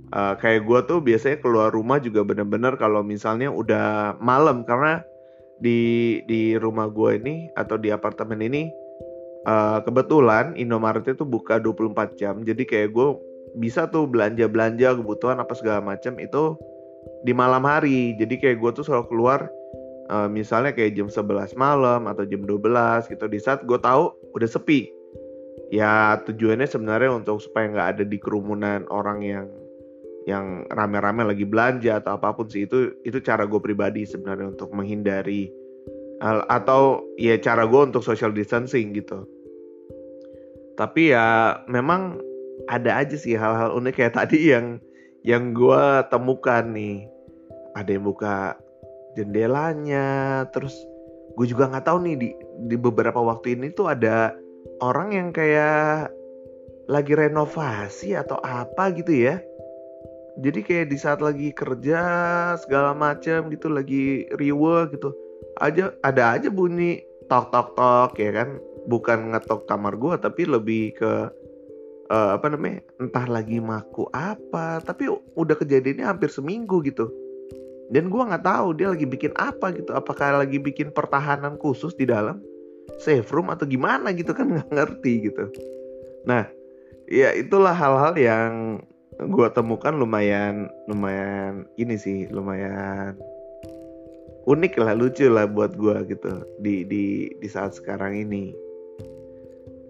Uh, 0.07 0.33
kayak 0.39 0.65
gue 0.65 0.79
tuh 0.87 0.99
biasanya 1.03 1.37
keluar 1.43 1.69
rumah 1.69 1.99
juga 1.99 2.23
bener-bener 2.25 2.73
kalau 2.81 3.05
misalnya 3.05 3.53
udah 3.53 4.17
malam. 4.17 4.65
Karena 4.65 5.01
di 5.61 6.21
di 6.25 6.57
rumah 6.57 6.89
gue 6.89 7.17
ini 7.17 7.49
atau 7.57 7.81
di 7.81 7.89
apartemen 7.89 8.41
ini 8.41 8.69
uh, 9.49 9.81
kebetulan 9.81 10.53
Indomaret 10.57 11.05
itu 11.05 11.25
buka 11.25 11.61
24 11.61 12.17
jam. 12.17 12.41
Jadi 12.41 12.65
kayak 12.65 12.93
gue 12.93 13.09
bisa 13.57 13.89
tuh 13.89 14.05
belanja 14.05 14.45
belanja 14.45 14.97
kebutuhan 14.97 15.41
apa 15.41 15.53
segala 15.57 15.81
macam 15.81 16.17
itu 16.21 16.57
di 17.25 17.33
malam 17.33 17.65
hari. 17.65 18.13
Jadi 18.17 18.37
kayak 18.37 18.57
gue 18.61 18.71
tuh 18.81 18.85
selalu 18.85 19.05
keluar 19.09 19.39
uh, 20.09 20.29
misalnya 20.31 20.71
kayak 20.73 20.95
jam 20.95 21.07
11 21.11 21.55
malam 21.59 22.07
atau 22.07 22.23
jam 22.23 22.43
12 22.43 23.11
gitu 23.11 23.25
di 23.27 23.39
saat 23.39 23.63
gue 23.63 23.79
tahu 23.79 24.11
udah 24.35 24.49
sepi. 24.49 24.91
Ya 25.67 26.15
tujuannya 26.23 26.67
sebenarnya 26.67 27.11
untuk 27.11 27.43
supaya 27.43 27.67
nggak 27.67 27.87
ada 27.97 28.03
di 28.07 28.17
kerumunan 28.19 28.87
orang 28.87 29.19
yang 29.19 29.47
yang 30.27 30.67
rame-rame 30.71 31.23
lagi 31.23 31.47
belanja 31.47 32.03
atau 32.03 32.19
apa 32.19 32.35
pun 32.35 32.51
sih 32.51 32.67
itu 32.67 32.91
itu 33.07 33.19
cara 33.23 33.47
gue 33.47 33.59
pribadi 33.63 34.03
sebenarnya 34.03 34.51
untuk 34.51 34.75
menghindari 34.75 35.47
atau 36.51 37.05
ya 37.15 37.39
cara 37.39 37.63
gue 37.63 37.81
untuk 37.91 38.03
social 38.03 38.35
distancing 38.35 38.91
gitu. 38.95 39.23
Tapi 40.77 41.15
ya 41.15 41.57
memang 41.65 42.21
ada 42.69 43.01
aja 43.01 43.15
sih 43.17 43.37
hal-hal 43.37 43.73
unik 43.77 43.93
kayak 43.97 44.15
tadi 44.17 44.51
yang 44.51 44.81
yang 45.23 45.55
gue 45.55 45.83
temukan 46.11 46.63
nih. 46.75 47.07
Ada 47.77 47.93
yang 47.93 48.05
buka 48.09 48.57
jendelanya 49.17 50.45
terus 50.53 50.77
gue 51.37 51.45
juga 51.49 51.69
nggak 51.69 51.85
tahu 51.85 51.97
nih 52.05 52.15
di 52.17 52.29
di 52.69 52.75
beberapa 52.77 53.17
waktu 53.17 53.57
ini 53.57 53.73
tuh 53.73 53.89
ada 53.89 54.33
orang 54.81 55.13
yang 55.13 55.29
kayak 55.33 56.13
lagi 56.87 57.13
renovasi 57.13 58.15
atau 58.15 58.39
apa 58.41 58.93
gitu 58.95 59.11
ya. 59.11 59.41
Jadi 60.37 60.59
kayak 60.61 60.87
di 60.93 60.97
saat 61.01 61.19
lagi 61.19 61.49
kerja 61.49 62.01
segala 62.61 62.93
macam 62.93 63.49
gitu 63.49 63.73
lagi 63.73 64.29
riwe 64.37 64.93
gitu 64.93 65.09
aja 65.57 65.89
ada 66.05 66.37
aja 66.37 66.53
bunyi 66.53 67.01
tok 67.25 67.49
tok 67.49 67.73
tok 67.73 68.17
ya 68.21 68.31
kan. 68.33 68.61
Bukan 68.87 69.35
ngetok 69.35 69.67
kamar 69.67 69.99
gua 69.99 70.15
tapi 70.15 70.47
lebih 70.47 70.95
ke 70.95 71.11
uh, 72.11 72.29
apa 72.39 72.47
namanya 72.47 72.79
entah 73.03 73.27
lagi 73.27 73.59
maku 73.59 74.07
apa 74.15 74.79
tapi 74.79 75.11
udah 75.11 75.55
kejadiannya 75.59 76.07
hampir 76.07 76.31
seminggu 76.31 76.79
gitu 76.87 77.11
dan 77.87 78.11
gua 78.11 78.27
nggak 78.27 78.43
tahu 78.43 78.67
dia 78.75 78.91
lagi 78.91 79.07
bikin 79.07 79.31
apa 79.39 79.71
gitu. 79.71 79.95
Apakah 79.95 80.43
lagi 80.43 80.59
bikin 80.59 80.91
pertahanan 80.91 81.55
khusus 81.55 81.95
di 81.95 82.03
dalam? 82.03 82.43
Safe 82.99 83.27
room 83.35 83.51
atau 83.51 83.67
gimana 83.67 84.11
gitu 84.15 84.31
kan 84.31 84.47
nggak 84.53 84.69
ngerti 84.71 85.31
gitu. 85.31 85.47
Nah 86.27 86.47
ya 87.07 87.31
itulah 87.31 87.71
hal-hal 87.71 88.13
yang 88.19 88.51
gue 89.17 89.47
temukan 89.55 89.95
lumayan 89.95 90.69
lumayan 90.85 91.65
ini 91.79 91.97
sih 91.97 92.29
lumayan 92.29 93.17
unik 94.45 94.77
lah 94.77 94.93
lucu 94.93 95.25
lah 95.27 95.49
buat 95.49 95.73
gue 95.75 96.07
gitu 96.07 96.45
di 96.63 96.87
di 96.87 97.31
di 97.35 97.47
saat 97.47 97.75
sekarang 97.75 98.15
ini. 98.27 98.55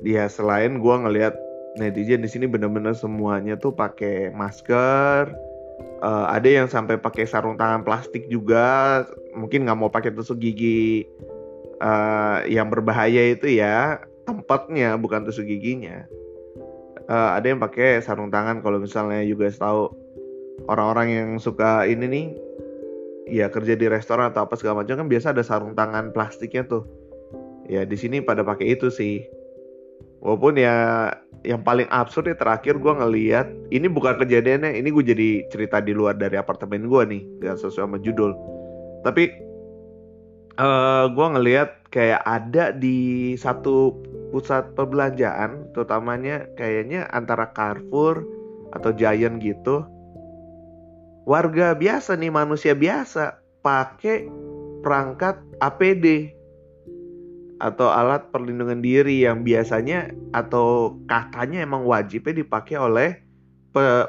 Dia 0.05 0.29
selain 0.29 0.77
gue 0.77 0.95
ngelihat 0.95 1.33
netizen 1.77 2.25
di 2.25 2.29
sini 2.29 2.45
bener-bener 2.49 2.93
semuanya 2.97 3.57
tuh 3.57 3.73
pakai 3.73 4.33
masker 4.33 5.29
uh, 6.01 6.25
ada 6.29 6.47
yang 6.47 6.67
sampai 6.69 6.97
pakai 6.97 7.25
sarung 7.25 7.57
tangan 7.57 7.81
plastik 7.81 8.29
juga 8.29 9.03
mungkin 9.33 9.65
nggak 9.65 9.77
mau 9.77 9.89
pakai 9.89 10.13
tusuk 10.13 10.41
gigi 10.41 11.05
uh, 11.81 12.45
yang 12.45 12.69
berbahaya 12.69 13.33
itu 13.33 13.57
ya 13.57 14.01
tempatnya 14.27 14.99
bukan 14.99 15.23
tusuk 15.23 15.47
giginya. 15.47 16.05
Uh, 17.07 17.39
ada 17.39 17.47
yang 17.47 17.63
pakai 17.63 18.03
sarung 18.03 18.27
tangan 18.27 18.59
kalau 18.59 18.83
misalnya 18.83 19.23
juga 19.23 19.47
tahu 19.47 19.87
orang-orang 20.67 21.07
yang 21.07 21.29
suka 21.39 21.87
ini 21.87 22.05
nih 22.09 22.27
ya 23.27 23.47
kerja 23.47 23.79
di 23.79 23.87
restoran 23.87 24.31
atau 24.31 24.43
apa 24.43 24.59
segala 24.59 24.83
macam 24.83 24.99
kan 24.99 25.07
biasa 25.07 25.31
ada 25.31 25.43
sarung 25.43 25.71
tangan 25.77 26.11
plastiknya 26.11 26.67
tuh. 26.67 26.83
Ya 27.67 27.83
di 27.83 27.95
sini 27.99 28.23
pada 28.23 28.43
pakai 28.43 28.75
itu 28.75 28.91
sih 28.91 29.23
walaupun 30.21 30.57
ya 30.57 31.09
yang 31.45 31.61
paling 31.61 31.87
absurd 31.93 32.27
ya 32.27 32.35
terakhir 32.35 32.81
gue 32.81 32.93
ngeliat 32.93 33.47
ini 33.71 33.87
bukan 33.87 34.17
kejadiannya 34.19 34.75
ini 34.75 34.89
gue 34.89 35.05
jadi 35.05 35.29
cerita 35.53 35.79
di 35.79 35.93
luar 35.93 36.17
dari 36.17 36.35
apartemen 36.35 36.89
gue 36.89 37.01
nih 37.07 37.21
gak 37.45 37.61
sesuai 37.61 37.87
sama 37.87 37.97
judul. 38.01 38.33
Tapi 39.05 39.29
uh, 40.59 40.65
eh, 40.65 41.05
gue 41.13 41.27
ngeliat 41.37 41.69
kayak 41.93 42.21
ada 42.25 42.75
di 42.75 43.33
satu 43.39 43.95
pusat 44.35 44.75
perbelanjaan 44.75 45.71
terutamanya 45.71 46.43
kayaknya 46.59 47.07
antara 47.15 47.47
Carrefour 47.55 48.27
atau 48.75 48.91
Giant 48.91 49.39
gitu 49.39 49.87
warga 51.27 51.75
biasa 51.75 52.15
nih 52.15 52.31
manusia 52.31 52.71
biasa 52.71 53.39
pakai 53.59 54.27
perangkat 54.79 55.35
APD 55.59 56.31
atau 57.57 57.89
alat 57.89 58.29
perlindungan 58.29 58.81
diri 58.81 59.25
yang 59.25 59.41
biasanya 59.41 60.13
atau 60.33 60.97
katanya 61.09 61.65
emang 61.65 61.85
wajibnya 61.85 62.45
dipakai 62.45 62.77
oleh 62.77 63.09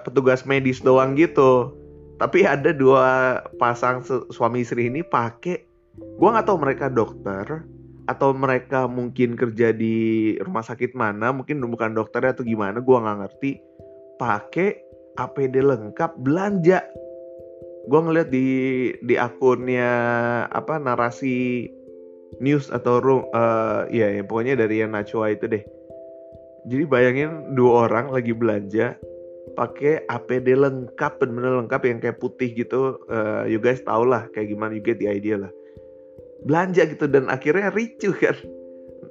petugas 0.05 0.49
medis 0.49 0.81
doang 0.81 1.17
gitu. 1.17 1.73
Tapi 2.19 2.43
ada 2.43 2.75
dua 2.75 3.39
pasang 3.63 4.03
suami 4.33 4.65
istri 4.67 4.91
ini 4.91 5.07
pakai. 5.07 5.63
Gue 6.19 6.29
nggak 6.31 6.47
tahu 6.51 6.59
mereka 6.59 6.87
dokter 6.91 7.63
atau 8.09 8.33
mereka 8.33 8.89
mungkin 8.89 9.37
kerja 9.37 9.71
di 9.71 10.35
rumah 10.41 10.65
sakit 10.65 10.97
mana 10.97 11.29
mungkin 11.29 11.61
bukan 11.61 11.93
dokter 11.93 12.25
atau 12.25 12.43
gimana 12.43 12.83
gue 12.83 12.97
nggak 12.97 13.19
ngerti. 13.23 13.51
Pakai 14.19 14.69
APD 15.15 15.63
lengkap 15.63 16.19
belanja. 16.19 16.83
Gue 17.89 18.01
ngeliat 18.03 18.29
di 18.29 18.49
di 19.01 19.15
akunnya 19.15 19.93
apa 20.51 20.77
narasi 20.83 21.71
news 22.41 22.69
atau 22.69 23.01
room 23.01 23.25
uh, 23.33 23.89
ya, 23.89 24.13
ya 24.13 24.23
pokoknya 24.25 24.61
dari 24.61 24.85
yang 24.85 24.93
Nachua 24.93 25.33
itu 25.33 25.49
deh. 25.49 25.65
Jadi 26.69 26.85
bayangin 26.85 27.57
dua 27.57 27.89
orang 27.89 28.13
lagi 28.13 28.37
belanja 28.37 28.99
pakai 29.57 30.05
APD 30.07 30.53
lengkap 30.55 31.19
bener-bener 31.19 31.65
lengkap 31.65 31.83
yang 31.89 31.99
kayak 31.99 32.21
putih 32.21 32.53
gitu. 32.53 33.01
Uh, 33.09 33.49
you 33.49 33.59
guys 33.59 33.81
tau 33.83 34.05
lah 34.05 34.29
kayak 34.37 34.53
gimana 34.53 34.77
you 34.77 34.85
get 34.85 35.01
the 35.01 35.09
idea 35.09 35.41
lah. 35.41 35.53
Belanja 36.45 36.87
gitu 36.87 37.09
dan 37.09 37.27
akhirnya 37.33 37.73
ricu 37.73 38.13
kan. 38.15 38.37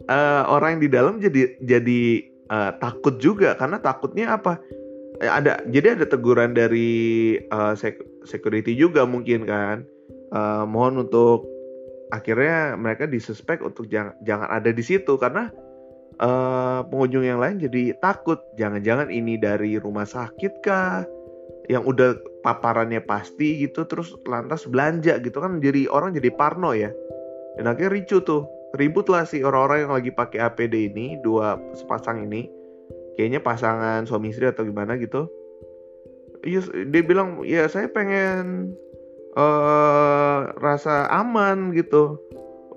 Uh, 0.07 0.47
orang 0.47 0.77
yang 0.77 0.81
di 0.87 0.89
dalam 0.91 1.13
jadi 1.19 1.41
jadi 1.59 2.01
uh, 2.47 2.71
takut 2.79 3.19
juga 3.19 3.57
karena 3.59 3.81
takutnya 3.81 4.39
apa? 4.39 4.61
Eh, 5.17 5.27
ada 5.27 5.59
jadi 5.67 5.97
ada 5.97 6.05
teguran 6.05 6.53
dari 6.53 7.35
uh, 7.49 7.73
security 8.23 8.77
juga 8.77 9.03
mungkin 9.03 9.49
kan. 9.49 9.83
Uh, 10.31 10.67
mohon 10.67 11.07
untuk 11.07 11.47
akhirnya 12.11 12.79
mereka 12.79 13.05
disuspek 13.09 13.59
untuk 13.59 13.91
jangan 13.91 14.15
jangan 14.23 14.47
ada 14.47 14.71
di 14.71 14.83
situ 14.83 15.19
karena 15.19 15.51
uh, 16.21 16.81
pengunjung 16.87 17.25
yang 17.25 17.39
lain 17.41 17.61
jadi 17.61 17.97
takut. 17.99 18.41
Jangan-jangan 18.57 19.09
ini 19.11 19.37
dari 19.37 19.77
rumah 19.77 20.05
sakit 20.05 20.53
kah? 20.63 21.05
Yang 21.67 21.83
udah 21.83 22.09
paparannya 22.47 23.03
pasti 23.03 23.59
gitu 23.59 23.83
terus 23.83 24.15
lantas 24.23 24.63
belanja 24.63 25.19
gitu 25.19 25.43
kan 25.43 25.59
jadi 25.59 25.91
orang 25.91 26.15
jadi 26.15 26.31
parno 26.31 26.71
ya. 26.71 26.91
Dan 27.59 27.67
akhirnya 27.67 28.03
ricu 28.03 28.21
tuh. 28.23 28.47
Ribut 28.75 29.07
lah 29.07 29.23
sih 29.23 29.41
orang-orang 29.47 29.87
yang 29.87 29.93
lagi 29.95 30.11
pakai 30.11 30.43
APD 30.43 30.91
ini 30.91 31.17
dua 31.23 31.55
sepasang 31.73 32.27
ini. 32.27 32.51
Kayaknya 33.15 33.39
pasangan 33.41 34.05
suami 34.05 34.29
istri 34.29 34.45
atau 34.45 34.67
gimana 34.67 34.99
gitu. 34.99 35.25
Iya 36.45 36.61
dia 36.85 37.01
bilang 37.01 37.41
ya 37.47 37.65
saya 37.65 37.89
pengen 37.89 38.75
uh, 39.37 40.51
rasa 40.57 41.05
aman 41.13 41.71
gitu. 41.77 42.17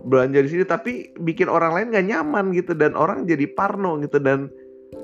Belanja 0.00 0.40
di 0.40 0.48
sini 0.48 0.64
tapi 0.64 1.12
bikin 1.20 1.44
orang 1.52 1.76
lain 1.76 1.92
gak 1.92 2.08
nyaman 2.08 2.56
gitu 2.56 2.72
dan 2.72 2.96
orang 2.96 3.28
jadi 3.28 3.44
parno 3.52 4.00
gitu 4.00 4.16
dan 4.16 4.48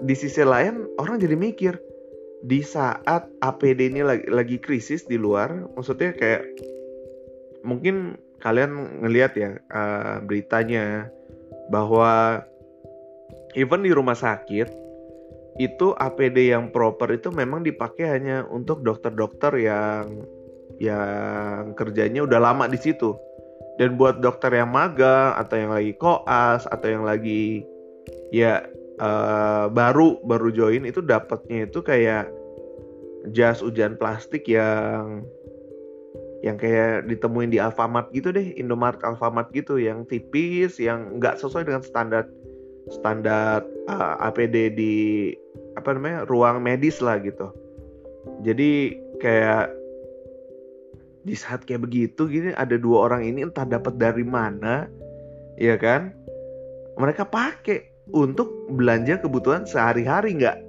di 0.09 0.17
sisi 0.17 0.41
lain 0.41 0.89
orang 0.97 1.21
jadi 1.21 1.37
mikir 1.37 1.77
di 2.49 2.65
saat 2.65 3.29
APD 3.45 3.93
ini 3.93 4.01
lagi, 4.01 4.25
lagi 4.33 4.57
krisis 4.57 5.05
di 5.05 5.21
luar 5.21 5.69
maksudnya 5.77 6.17
kayak 6.17 6.49
mungkin 7.61 8.17
kalian 8.41 9.05
ngelihat 9.05 9.33
ya 9.37 9.51
uh, 9.73 10.25
beritanya 10.25 11.13
bahwa 11.69 12.41
even 13.57 13.83
di 13.83 13.93
rumah 13.93 14.17
sakit 14.17 14.69
itu 15.57 15.97
APD 15.97 16.53
yang 16.53 16.69
proper 16.69 17.17
itu 17.17 17.33
memang 17.33 17.65
dipakai 17.65 18.21
hanya 18.21 18.45
untuk 18.49 18.85
dokter-dokter 18.85 19.57
yang 19.57 20.25
yang 20.83 21.73
kerjanya 21.75 22.25
udah 22.25 22.41
lama 22.41 22.65
di 22.69 22.79
situ. 22.81 23.17
Dan 23.77 24.01
buat 24.01 24.25
dokter 24.25 24.57
yang 24.57 24.73
magang 24.73 25.37
atau 25.37 25.57
yang 25.61 25.73
lagi 25.73 25.93
koas 26.01 26.65
atau 26.73 26.89
yang 26.89 27.05
lagi 27.05 27.61
ya 28.33 28.65
uh, 28.97 29.69
baru 29.69 30.17
baru 30.25 30.49
join 30.49 30.89
itu 30.89 31.05
dapatnya 31.05 31.69
itu 31.69 31.85
kayak 31.85 32.33
jas 33.37 33.61
hujan 33.61 34.01
plastik 34.01 34.49
yang 34.49 35.29
yang 36.41 36.57
kayak 36.57 37.05
ditemuin 37.05 37.53
di 37.53 37.61
Alfamart 37.61 38.09
gitu 38.17 38.33
deh, 38.33 38.57
Indomaret 38.57 39.05
Alfamart 39.05 39.53
gitu 39.53 39.77
yang 39.77 40.09
tipis, 40.09 40.81
yang 40.81 41.21
nggak 41.21 41.37
sesuai 41.37 41.69
dengan 41.69 41.85
standar 41.85 42.25
standar 42.89 43.67
uh, 43.91 44.17
APD 44.25 44.73
di 44.73 44.97
apa 45.77 45.93
namanya 45.93 46.25
ruang 46.25 46.65
medis 46.65 47.05
lah 47.05 47.21
gitu 47.21 47.53
jadi 48.43 48.97
kayak 49.23 49.71
di 51.27 51.35
saat 51.35 51.67
kayak 51.67 51.91
begitu 51.91 52.31
gini 52.31 52.55
ada 52.55 52.79
dua 52.79 53.11
orang 53.11 53.27
ini 53.27 53.43
entah 53.43 53.67
dapat 53.67 53.99
dari 53.99 54.23
mana 54.23 54.87
ya 55.59 55.75
kan? 55.75 56.15
Mereka 56.97 57.27
pakai 57.27 57.91
untuk 58.15 58.71
belanja 58.71 59.19
kebutuhan 59.19 59.67
sehari-hari 59.67 60.39
nggak? 60.39 60.63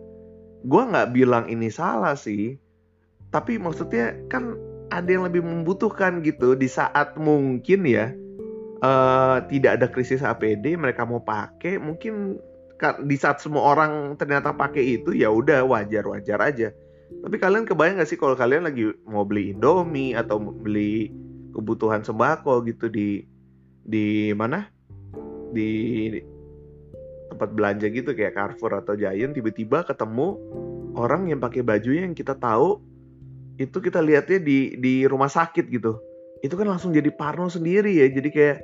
Gue 0.66 0.82
nggak 0.90 1.14
bilang 1.14 1.46
ini 1.46 1.70
salah 1.70 2.18
sih 2.18 2.58
tapi 3.32 3.60
maksudnya 3.60 4.16
kan 4.32 4.56
ada 4.88 5.10
yang 5.12 5.28
lebih 5.28 5.44
membutuhkan 5.44 6.24
gitu 6.24 6.56
di 6.56 6.72
saat 6.72 7.20
mungkin 7.20 7.84
ya 7.84 8.16
uh, 8.80 9.44
tidak 9.52 9.72
ada 9.80 9.88
krisis 9.92 10.24
APD 10.24 10.80
mereka 10.80 11.04
mau 11.04 11.20
pakai 11.20 11.76
mungkin 11.76 12.40
di 13.04 13.18
saat 13.18 13.42
semua 13.42 13.74
orang 13.74 14.16
ternyata 14.16 14.54
pakai 14.54 15.02
itu 15.02 15.12
ya 15.12 15.34
udah 15.34 15.66
wajar 15.66 16.08
wajar 16.08 16.40
aja 16.40 16.70
tapi 17.24 17.36
kalian 17.42 17.66
kebayang 17.66 17.98
gak 17.98 18.10
sih 18.10 18.20
kalau 18.20 18.38
kalian 18.38 18.70
lagi 18.70 18.94
mau 19.10 19.26
beli 19.26 19.52
Indomie 19.56 20.14
atau 20.14 20.38
beli 20.38 21.10
kebutuhan 21.56 22.06
sembako 22.06 22.62
gitu 22.70 22.88
di 22.88 23.26
di 23.82 24.36
mana? 24.38 24.70
Di 25.56 25.70
tempat 27.34 27.50
belanja 27.54 27.90
gitu 27.90 28.14
kayak 28.14 28.38
Carrefour 28.38 28.78
atau 28.78 28.94
Giant 28.94 29.34
tiba-tiba 29.34 29.86
ketemu 29.86 30.38
orang 30.98 31.30
yang 31.30 31.42
pakai 31.42 31.62
baju 31.62 31.90
yang 31.94 32.14
kita 32.14 32.34
tahu 32.38 32.82
itu 33.58 33.78
kita 33.82 34.02
lihatnya 34.02 34.38
di 34.38 34.78
di 34.78 35.06
rumah 35.10 35.30
sakit 35.30 35.70
gitu. 35.74 35.98
Itu 36.46 36.54
kan 36.54 36.70
langsung 36.70 36.94
jadi 36.94 37.10
parno 37.10 37.50
sendiri 37.50 37.98
ya 37.98 38.06
jadi 38.14 38.30
kayak 38.30 38.58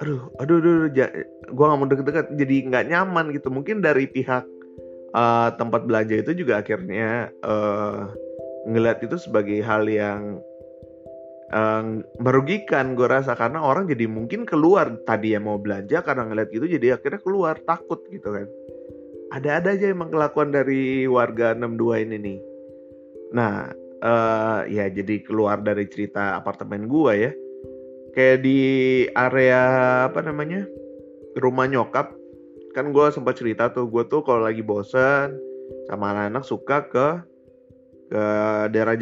aduh 0.00 0.32
aduh 0.40 0.56
aduh, 0.64 0.76
aduh 0.88 1.08
gue 1.52 1.64
nggak 1.68 1.78
mau 1.78 1.88
deket-deket 1.88 2.26
jadi 2.40 2.56
nggak 2.72 2.84
nyaman 2.88 3.26
gitu. 3.36 3.52
Mungkin 3.52 3.84
dari 3.84 4.08
pihak 4.08 4.48
uh, 5.14 5.48
tempat 5.54 5.86
belanja 5.86 6.22
itu 6.22 6.44
juga 6.44 6.62
akhirnya 6.62 7.30
uh, 7.42 8.10
ngeliat 8.68 9.02
itu 9.02 9.16
sebagai 9.16 9.60
hal 9.64 9.88
yang 9.88 10.38
uh, 11.54 12.02
merugikan 12.22 12.94
gue 12.94 13.06
rasa. 13.06 13.34
Karena 13.34 13.62
orang 13.62 13.90
jadi 13.90 14.06
mungkin 14.06 14.46
keluar 14.46 15.00
tadi 15.04 15.34
yang 15.34 15.46
mau 15.46 15.58
belanja 15.58 16.02
karena 16.02 16.26
ngeliat 16.26 16.48
gitu 16.50 16.66
jadi 16.66 16.98
akhirnya 16.98 17.20
keluar 17.22 17.58
takut 17.64 18.02
gitu 18.10 18.30
kan. 18.34 18.46
Ada-ada 19.30 19.78
aja 19.78 19.86
emang 19.94 20.10
kelakuan 20.10 20.50
dari 20.50 21.06
warga 21.06 21.54
62 21.54 22.04
ini 22.10 22.16
nih. 22.18 22.38
Nah 23.30 23.70
uh, 24.02 24.66
ya 24.66 24.90
jadi 24.90 25.22
keluar 25.22 25.62
dari 25.62 25.86
cerita 25.86 26.34
apartemen 26.38 26.90
gue 26.90 27.12
ya. 27.14 27.32
Kayak 28.10 28.42
di 28.42 28.60
area 29.14 29.62
apa 30.10 30.18
namanya 30.26 30.66
rumah 31.38 31.70
nyokap 31.70 32.10
kan 32.74 32.94
gue 32.94 33.06
sempat 33.10 33.34
cerita 33.38 33.70
tuh 33.70 33.90
gue 33.90 34.06
tuh 34.06 34.22
kalau 34.22 34.46
lagi 34.46 34.62
bosen 34.62 35.34
sama 35.90 36.14
anak-anak 36.14 36.44
suka 36.46 36.76
ke 36.86 37.08
ke 38.10 38.24
daerah 38.74 38.98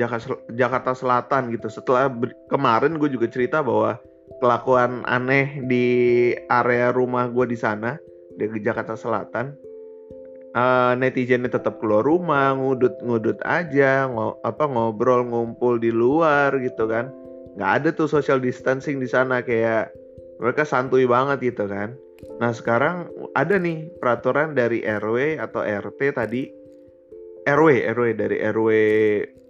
Jakarta 0.52 0.92
Selatan 0.92 1.48
gitu 1.52 1.72
setelah 1.72 2.12
kemarin 2.52 3.00
gue 3.00 3.08
juga 3.08 3.28
cerita 3.32 3.64
bahwa 3.64 3.96
kelakuan 4.44 5.00
aneh 5.08 5.64
di 5.64 5.86
area 6.52 6.92
rumah 6.92 7.32
gue 7.32 7.48
di 7.48 7.56
sana 7.56 7.96
di 8.36 8.44
Jakarta 8.60 8.96
Selatan 8.96 9.56
uh, 10.52 10.92
netizennya 11.00 11.48
tetap 11.48 11.80
keluar 11.80 12.04
rumah 12.04 12.52
ngudut-ngudut 12.52 13.40
aja 13.48 14.04
ng 14.04 14.44
apa 14.44 14.64
ngobrol 14.68 15.24
ngumpul 15.24 15.80
di 15.80 15.88
luar 15.88 16.52
gitu 16.60 16.84
kan 16.84 17.08
nggak 17.56 17.72
ada 17.82 17.88
tuh 17.96 18.06
social 18.06 18.38
distancing 18.38 19.00
di 19.00 19.08
sana 19.08 19.40
kayak 19.40 19.90
mereka 20.38 20.62
santuy 20.62 21.04
banget 21.04 21.52
gitu 21.54 21.66
kan. 21.66 21.98
Nah 22.38 22.50
sekarang 22.50 23.10
ada 23.34 23.58
nih 23.58 23.90
peraturan 24.02 24.54
dari 24.54 24.82
RW 24.82 25.38
atau 25.38 25.62
RT 25.62 26.18
tadi 26.18 26.50
RW 27.46 27.68
RW 27.94 28.06
dari 28.18 28.36
RW 28.42 28.70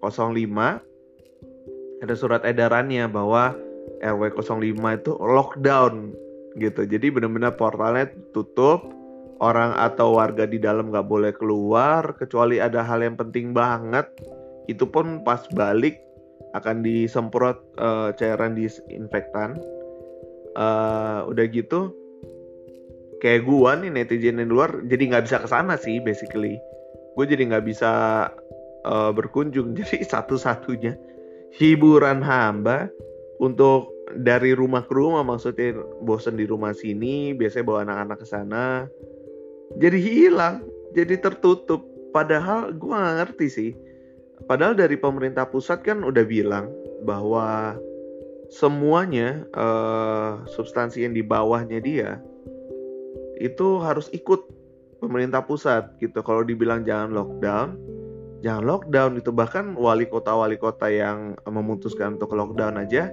05 0.04 2.04
ada 2.04 2.14
surat 2.14 2.44
edarannya 2.44 3.08
bahwa 3.10 3.56
RW 4.04 4.38
05 4.38 4.98
itu 5.02 5.12
lockdown 5.18 6.14
gitu. 6.60 6.86
Jadi 6.86 7.10
benar-benar 7.10 7.58
portalnya 7.58 8.10
tutup, 8.34 8.86
orang 9.42 9.74
atau 9.78 10.18
warga 10.18 10.46
di 10.46 10.58
dalam 10.58 10.90
nggak 10.90 11.06
boleh 11.06 11.32
keluar 11.34 12.14
kecuali 12.18 12.58
ada 12.62 12.82
hal 12.82 13.02
yang 13.02 13.18
penting 13.18 13.54
banget. 13.54 14.06
Itu 14.70 14.86
pun 14.86 15.26
pas 15.26 15.42
balik 15.54 15.98
akan 16.54 16.82
disemprot 16.82 17.58
uh, 17.76 18.10
cairan 18.16 18.56
disinfektan 18.56 19.58
uh, 20.56 21.28
udah 21.28 21.44
gitu 21.50 21.92
kayak 23.18 23.46
gua 23.46 23.78
nih 23.78 23.90
netizen 23.90 24.38
di 24.38 24.46
luar 24.46 24.82
jadi 24.86 25.14
nggak 25.14 25.24
bisa 25.26 25.38
ke 25.42 25.48
sana 25.50 25.74
sih 25.78 25.98
basically. 26.02 26.58
Gue 27.18 27.26
jadi 27.26 27.50
nggak 27.50 27.66
bisa 27.66 27.90
uh, 28.86 29.10
berkunjung. 29.10 29.74
Jadi 29.78 30.06
satu-satunya 30.06 30.94
hiburan 31.58 32.22
hamba 32.22 32.86
untuk 33.42 33.90
dari 34.14 34.54
rumah 34.54 34.86
ke 34.86 34.94
rumah 34.94 35.26
maksudnya 35.26 35.74
bosen 36.06 36.38
di 36.38 36.46
rumah 36.46 36.70
sini 36.70 37.34
biasanya 37.34 37.64
bawa 37.66 37.78
anak-anak 37.84 38.18
ke 38.22 38.26
sana 38.28 38.66
jadi 39.76 39.98
hilang 40.00 40.56
jadi 40.96 41.20
tertutup. 41.20 41.84
Padahal 42.08 42.72
gue 42.72 42.88
nggak 42.88 43.16
ngerti 43.20 43.46
sih. 43.52 43.70
Padahal 44.48 44.72
dari 44.72 44.96
pemerintah 44.96 45.44
pusat 45.44 45.84
kan 45.84 46.00
udah 46.00 46.24
bilang 46.24 46.72
bahwa 47.04 47.76
semuanya 48.48 49.44
uh, 49.52 50.40
substansi 50.48 51.04
yang 51.04 51.12
di 51.12 51.20
bawahnya 51.20 51.84
dia 51.84 52.16
itu 53.38 53.78
harus 53.80 54.10
ikut 54.10 54.44
pemerintah 54.98 55.46
pusat 55.46 55.94
gitu. 56.02 56.20
Kalau 56.26 56.42
dibilang 56.42 56.82
jangan 56.82 57.14
lockdown, 57.14 57.78
jangan 58.42 58.64
lockdown 58.66 59.12
itu 59.18 59.30
bahkan 59.30 59.78
wali 59.78 60.10
kota 60.10 60.34
wali 60.34 60.58
kota 60.58 60.90
yang 60.90 61.38
memutuskan 61.46 62.18
untuk 62.18 62.34
lockdown 62.34 62.82
aja 62.82 63.10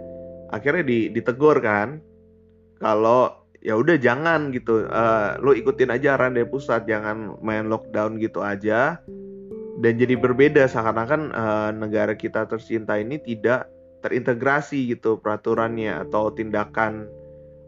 akhirnya 0.54 0.84
ditegur 1.14 1.58
kan. 1.62 2.02
Kalau 2.82 3.48
ya 3.64 3.74
udah 3.74 3.98
jangan 3.98 4.54
gitu. 4.54 4.86
Uh, 4.86 5.40
lo 5.42 5.56
ikutin 5.56 5.90
aja 5.90 6.20
arahan 6.20 6.38
dari 6.38 6.46
pusat 6.46 6.86
jangan 6.86 7.40
main 7.42 7.72
lockdown 7.72 8.22
gitu 8.22 8.46
aja. 8.46 9.00
Dan 9.76 10.00
jadi 10.00 10.16
berbeda 10.16 10.70
seakan-akan 10.72 11.36
uh, 11.36 11.72
negara 11.76 12.16
kita 12.16 12.48
tercinta 12.48 12.96
ini 12.96 13.20
tidak 13.20 13.68
terintegrasi 14.06 14.94
gitu 14.96 15.20
peraturannya 15.20 16.06
atau 16.08 16.32
tindakan 16.32 17.10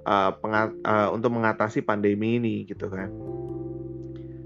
uh, 0.08 0.32
pengat, 0.40 0.72
uh, 0.88 1.12
untuk 1.12 1.36
mengatasi 1.36 1.84
pandemi 1.84 2.40
ini 2.40 2.64
gitu 2.64 2.88
kan. 2.88 3.12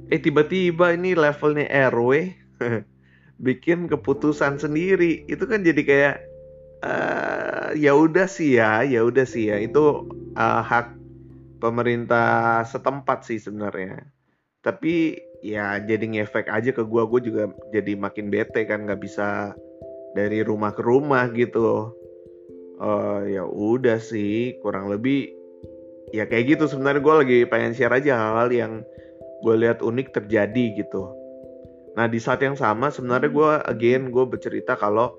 Eh 0.10 0.20
tiba-tiba 0.20 0.98
ini 0.98 1.14
levelnya 1.14 1.70
RW 1.94 2.34
bikin 3.48 3.86
keputusan 3.88 4.58
sendiri. 4.58 5.24
Itu 5.30 5.46
kan 5.46 5.62
jadi 5.62 5.82
kayak 5.86 6.16
uh, 6.84 7.68
ya 7.78 7.94
udah 7.94 8.28
sih 8.28 8.58
ya 8.58 8.82
ya 8.84 9.06
udah 9.06 9.24
sih 9.24 9.54
ya. 9.54 9.62
Itu 9.62 10.10
uh, 10.36 10.62
hak 10.66 10.98
pemerintah 11.62 12.66
setempat 12.66 13.30
sih 13.30 13.38
sebenarnya. 13.38 14.10
Tapi 14.66 15.16
ya 15.42 15.78
jadi 15.82 16.06
ngefek 16.06 16.50
aja 16.50 16.70
ke 16.74 16.84
gue 16.86 17.04
gue 17.08 17.22
juga 17.32 17.44
jadi 17.74 17.98
makin 17.98 18.30
bete 18.30 18.66
kan 18.70 18.86
nggak 18.86 19.02
bisa 19.02 19.58
dari 20.18 20.42
rumah 20.42 20.74
ke 20.74 20.82
rumah 20.82 21.30
gitu. 21.32 21.94
Uh, 22.82 23.30
ya 23.30 23.46
udah 23.46 24.02
sih 24.02 24.58
kurang 24.66 24.90
lebih 24.90 25.41
ya 26.12 26.28
kayak 26.28 26.56
gitu. 26.58 26.68
Sebenarnya 26.68 27.02
gue 27.04 27.16
lagi 27.26 27.40
pengen 27.48 27.74
share 27.76 27.96
aja 27.96 28.16
hal-hal 28.16 28.50
yang 28.52 28.72
gue 29.42 29.56
lihat 29.58 29.82
unik 29.82 30.14
terjadi 30.14 30.66
gitu. 30.78 31.12
Nah 31.98 32.08
di 32.08 32.22
saat 32.22 32.40
yang 32.46 32.56
sama 32.56 32.94
sebenarnya 32.94 33.32
gue 33.34 33.52
again 33.68 34.14
gue 34.14 34.24
bercerita 34.24 34.80
kalau 34.80 35.18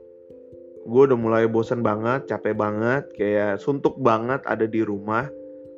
gue 0.83 1.03
udah 1.11 1.19
mulai 1.19 1.45
bosan 1.47 1.85
banget 1.85 2.27
capek 2.27 2.59
banget 2.59 3.07
kayak 3.15 3.61
suntuk 3.61 3.99
banget 4.01 4.41
ada 4.49 4.65
di 4.65 4.81
rumah. 4.81 5.29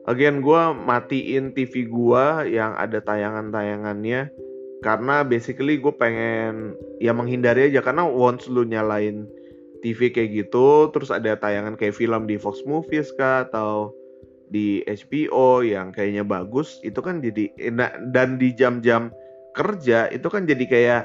Again 0.04 0.44
gue 0.44 0.62
matiin 0.84 1.56
TV 1.56 1.88
gue 1.88 2.24
yang 2.52 2.76
ada 2.76 3.00
tayangan-tayangannya 3.00 4.28
karena 4.84 5.24
basically 5.24 5.80
gue 5.80 5.94
pengen 5.96 6.76
ya 7.00 7.16
menghindari 7.16 7.72
aja 7.72 7.80
karena 7.80 8.04
once 8.04 8.44
lu 8.52 8.68
nyalain 8.68 9.24
TV 9.80 10.12
kayak 10.12 10.44
gitu 10.44 10.92
terus 10.92 11.08
ada 11.08 11.40
tayangan 11.40 11.80
kayak 11.80 11.96
film 11.96 12.28
di 12.28 12.36
Fox 12.36 12.60
Movies 12.68 13.08
kah 13.16 13.48
atau 13.48 13.96
di 14.54 14.86
HBO 14.86 15.66
yang 15.66 15.90
kayaknya 15.90 16.22
bagus 16.22 16.78
itu 16.86 17.02
kan 17.02 17.18
jadi 17.18 17.50
dan 18.14 18.38
di 18.38 18.54
jam-jam 18.54 19.10
kerja 19.58 20.06
itu 20.14 20.30
kan 20.30 20.46
jadi 20.46 20.64
kayak 20.70 21.02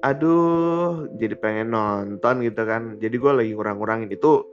aduh 0.00 1.04
jadi 1.20 1.36
pengen 1.36 1.76
nonton 1.76 2.40
gitu 2.40 2.62
kan. 2.64 2.96
Jadi 2.96 3.16
gue 3.20 3.32
lagi 3.32 3.52
kurang-kurangin. 3.52 4.08
Itu 4.08 4.48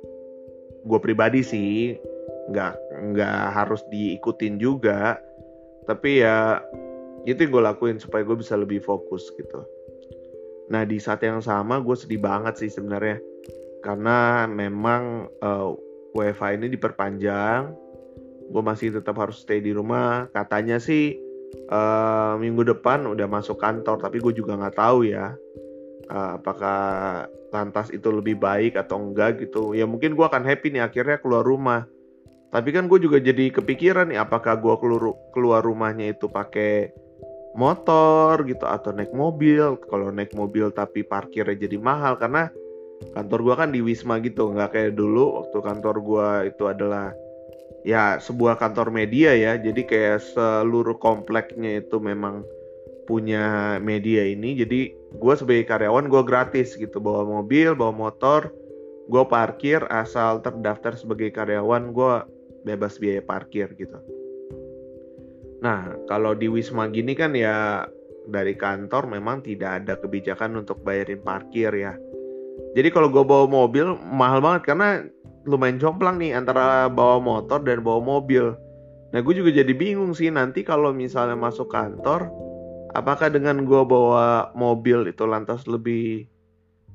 gue 0.84 1.00
pribadi 1.00 1.40
sih 1.40 1.96
nggak 2.52 2.74
nggak 3.16 3.44
harus 3.56 3.80
diikutin 3.88 4.60
juga. 4.60 5.16
Tapi 5.88 6.20
ya 6.24 6.60
itu 7.24 7.48
yang 7.48 7.52
gue 7.56 7.64
lakuin 7.64 8.00
supaya 8.00 8.28
gue 8.28 8.36
bisa 8.36 8.60
lebih 8.60 8.84
fokus 8.84 9.32
gitu. 9.40 9.64
Nah 10.68 10.84
di 10.84 11.00
saat 11.00 11.24
yang 11.24 11.40
sama 11.40 11.80
gue 11.80 11.96
sedih 11.96 12.20
banget 12.20 12.60
sih 12.60 12.72
sebenarnya. 12.72 13.24
Karena 13.80 14.44
memang 14.52 15.32
uh, 15.40 15.72
ini 16.28 16.68
diperpanjang 16.68 17.87
gue 18.48 18.64
masih 18.64 18.96
tetap 18.96 19.20
harus 19.20 19.44
stay 19.44 19.60
di 19.60 19.76
rumah. 19.76 20.32
Katanya 20.32 20.80
sih 20.80 21.16
uh, 21.72 22.40
minggu 22.40 22.64
depan 22.64 23.08
udah 23.08 23.28
masuk 23.28 23.60
kantor 23.60 24.00
tapi 24.00 24.20
gue 24.20 24.34
juga 24.36 24.56
nggak 24.56 24.78
tahu 24.78 25.08
ya 25.08 25.36
uh, 26.12 26.40
apakah 26.40 26.80
lantas 27.52 27.92
itu 27.96 28.12
lebih 28.12 28.40
baik 28.40 28.76
atau 28.76 29.00
enggak 29.00 29.40
gitu. 29.44 29.72
Ya 29.76 29.88
mungkin 29.88 30.16
gue 30.16 30.26
akan 30.26 30.44
happy 30.44 30.72
nih 30.76 30.84
akhirnya 30.84 31.18
keluar 31.20 31.44
rumah. 31.44 31.88
Tapi 32.48 32.72
kan 32.72 32.88
gue 32.88 33.00
juga 33.00 33.20
jadi 33.20 33.52
kepikiran 33.52 34.08
nih 34.12 34.20
apakah 34.24 34.60
gue 34.60 34.76
keluar 34.80 35.16
keluar 35.36 35.62
rumahnya 35.64 36.16
itu 36.16 36.32
pakai 36.32 36.92
motor 37.60 38.44
gitu 38.48 38.64
atau 38.64 38.96
naik 38.96 39.12
mobil. 39.12 39.80
Kalau 39.88 40.12
naik 40.12 40.32
mobil 40.36 40.72
tapi 40.72 41.04
parkirnya 41.04 41.56
jadi 41.56 41.76
mahal 41.80 42.16
karena 42.16 42.48
kantor 43.14 43.40
gue 43.44 43.56
kan 43.56 43.70
di 43.70 43.80
Wisma 43.84 44.18
gitu, 44.24 44.50
nggak 44.52 44.74
kayak 44.74 44.94
dulu 44.98 45.44
waktu 45.44 45.58
kantor 45.62 45.96
gue 46.02 46.30
itu 46.50 46.64
adalah 46.66 47.14
ya 47.86 48.18
sebuah 48.18 48.58
kantor 48.58 48.90
media 48.90 49.36
ya. 49.36 49.60
Jadi 49.60 49.86
kayak 49.86 50.24
seluruh 50.34 50.98
kompleknya 50.98 51.84
itu 51.84 52.00
memang 52.02 52.42
punya 53.08 53.78
media 53.80 54.28
ini. 54.28 54.58
Jadi 54.58 54.92
gue 54.94 55.34
sebagai 55.38 55.66
karyawan 55.66 56.12
gue 56.12 56.24
gratis 56.28 56.76
gitu 56.76 57.00
bawa 57.00 57.24
mobil, 57.24 57.74
bawa 57.74 57.96
motor, 57.96 58.52
gue 59.08 59.24
parkir 59.26 59.82
asal 59.88 60.44
terdaftar 60.44 60.94
sebagai 61.00 61.32
karyawan 61.32 61.96
gue 61.96 62.14
bebas 62.68 63.00
biaya 63.00 63.24
parkir 63.24 63.72
gitu. 63.80 63.98
Nah, 65.64 65.96
kalau 66.06 66.38
di 66.38 66.52
Wisma 66.52 66.92
gini 66.92 67.18
kan 67.18 67.34
ya 67.34 67.88
dari 68.28 68.54
kantor 68.60 69.08
memang 69.08 69.42
tidak 69.42 69.82
ada 69.84 69.96
kebijakan 69.98 70.60
untuk 70.60 70.84
bayarin 70.84 71.24
parkir 71.24 71.72
ya. 71.72 71.96
Jadi 72.76 72.90
kalau 72.92 73.08
gue 73.10 73.24
bawa 73.24 73.48
mobil 73.48 73.96
mahal 73.98 74.44
banget 74.44 74.70
karena 74.70 75.08
lumayan 75.48 75.80
jomplang 75.80 76.20
nih 76.20 76.36
antara 76.36 76.92
bawa 76.92 77.24
motor 77.24 77.64
dan 77.64 77.80
bawa 77.80 78.04
mobil. 78.04 78.54
Nah 79.16 79.20
gue 79.24 79.34
juga 79.34 79.56
jadi 79.56 79.72
bingung 79.72 80.12
sih 80.12 80.28
nanti 80.28 80.68
kalau 80.68 80.92
misalnya 80.92 81.40
masuk 81.40 81.72
kantor, 81.72 82.28
apakah 82.92 83.32
dengan 83.32 83.64
gue 83.64 83.82
bawa 83.88 84.52
mobil 84.52 85.08
itu 85.08 85.24
lantas 85.24 85.64
lebih 85.64 86.28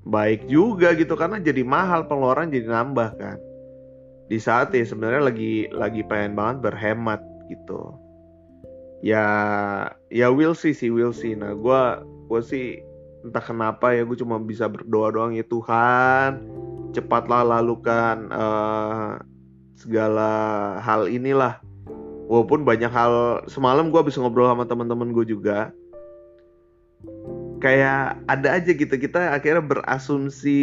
baik 0.05 0.45
juga 0.53 0.93
gitu? 0.93 1.17
Karena 1.17 1.41
jadi 1.41 1.65
mahal 1.65 2.05
pengeluaran 2.05 2.53
jadi 2.53 2.69
nambah 2.69 3.11
kan. 3.17 3.41
Di 4.29 4.37
saat 4.37 4.77
ya 4.77 4.85
sebenarnya 4.85 5.25
lagi 5.25 5.73
lagi 5.73 6.05
pengen 6.05 6.37
banget 6.37 6.69
berhemat 6.69 7.25
gitu. 7.49 7.97
Ya 9.03 9.25
ya 10.12 10.29
will 10.29 10.55
see 10.55 10.77
sih 10.77 10.93
will 10.93 11.17
see. 11.17 11.33
Nah 11.33 11.57
gue 11.57 11.83
gue 12.29 12.41
sih 12.45 12.85
entah 13.25 13.43
kenapa 13.43 13.97
ya 13.97 14.05
gue 14.05 14.19
cuma 14.21 14.37
bisa 14.43 14.69
berdoa 14.69 15.09
doang 15.15 15.33
ya 15.33 15.47
Tuhan 15.47 16.43
cepatlah 16.92 17.42
lalukan 17.42 18.28
uh, 18.31 19.18
segala 19.76 20.31
hal 20.81 21.09
inilah. 21.09 21.59
Walaupun 22.31 22.64
banyak 22.64 22.88
hal 22.88 23.44
semalam 23.50 23.92
gue 23.92 24.00
bisa 24.07 24.22
ngobrol 24.22 24.48
sama 24.48 24.64
teman-teman 24.64 25.12
gue 25.12 25.26
juga 25.37 25.74
kayak 27.61 28.24
ada 28.26 28.59
aja 28.59 28.70
gitu 28.74 28.94
kita 28.94 29.35
akhirnya 29.37 29.62
berasumsi 29.62 30.62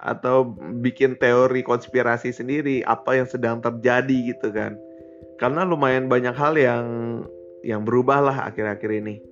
atau 0.00 0.54
bikin 0.80 1.14
teori 1.16 1.60
konspirasi 1.64 2.32
sendiri 2.34 2.82
apa 2.86 3.18
yang 3.18 3.26
sedang 3.26 3.58
terjadi 3.64 4.36
gitu 4.36 4.52
kan. 4.52 4.78
Karena 5.40 5.66
lumayan 5.66 6.06
banyak 6.06 6.36
hal 6.36 6.54
yang 6.54 6.86
yang 7.66 7.82
berubah 7.82 8.22
lah 8.22 8.36
akhir-akhir 8.50 8.90
ini 8.90 9.31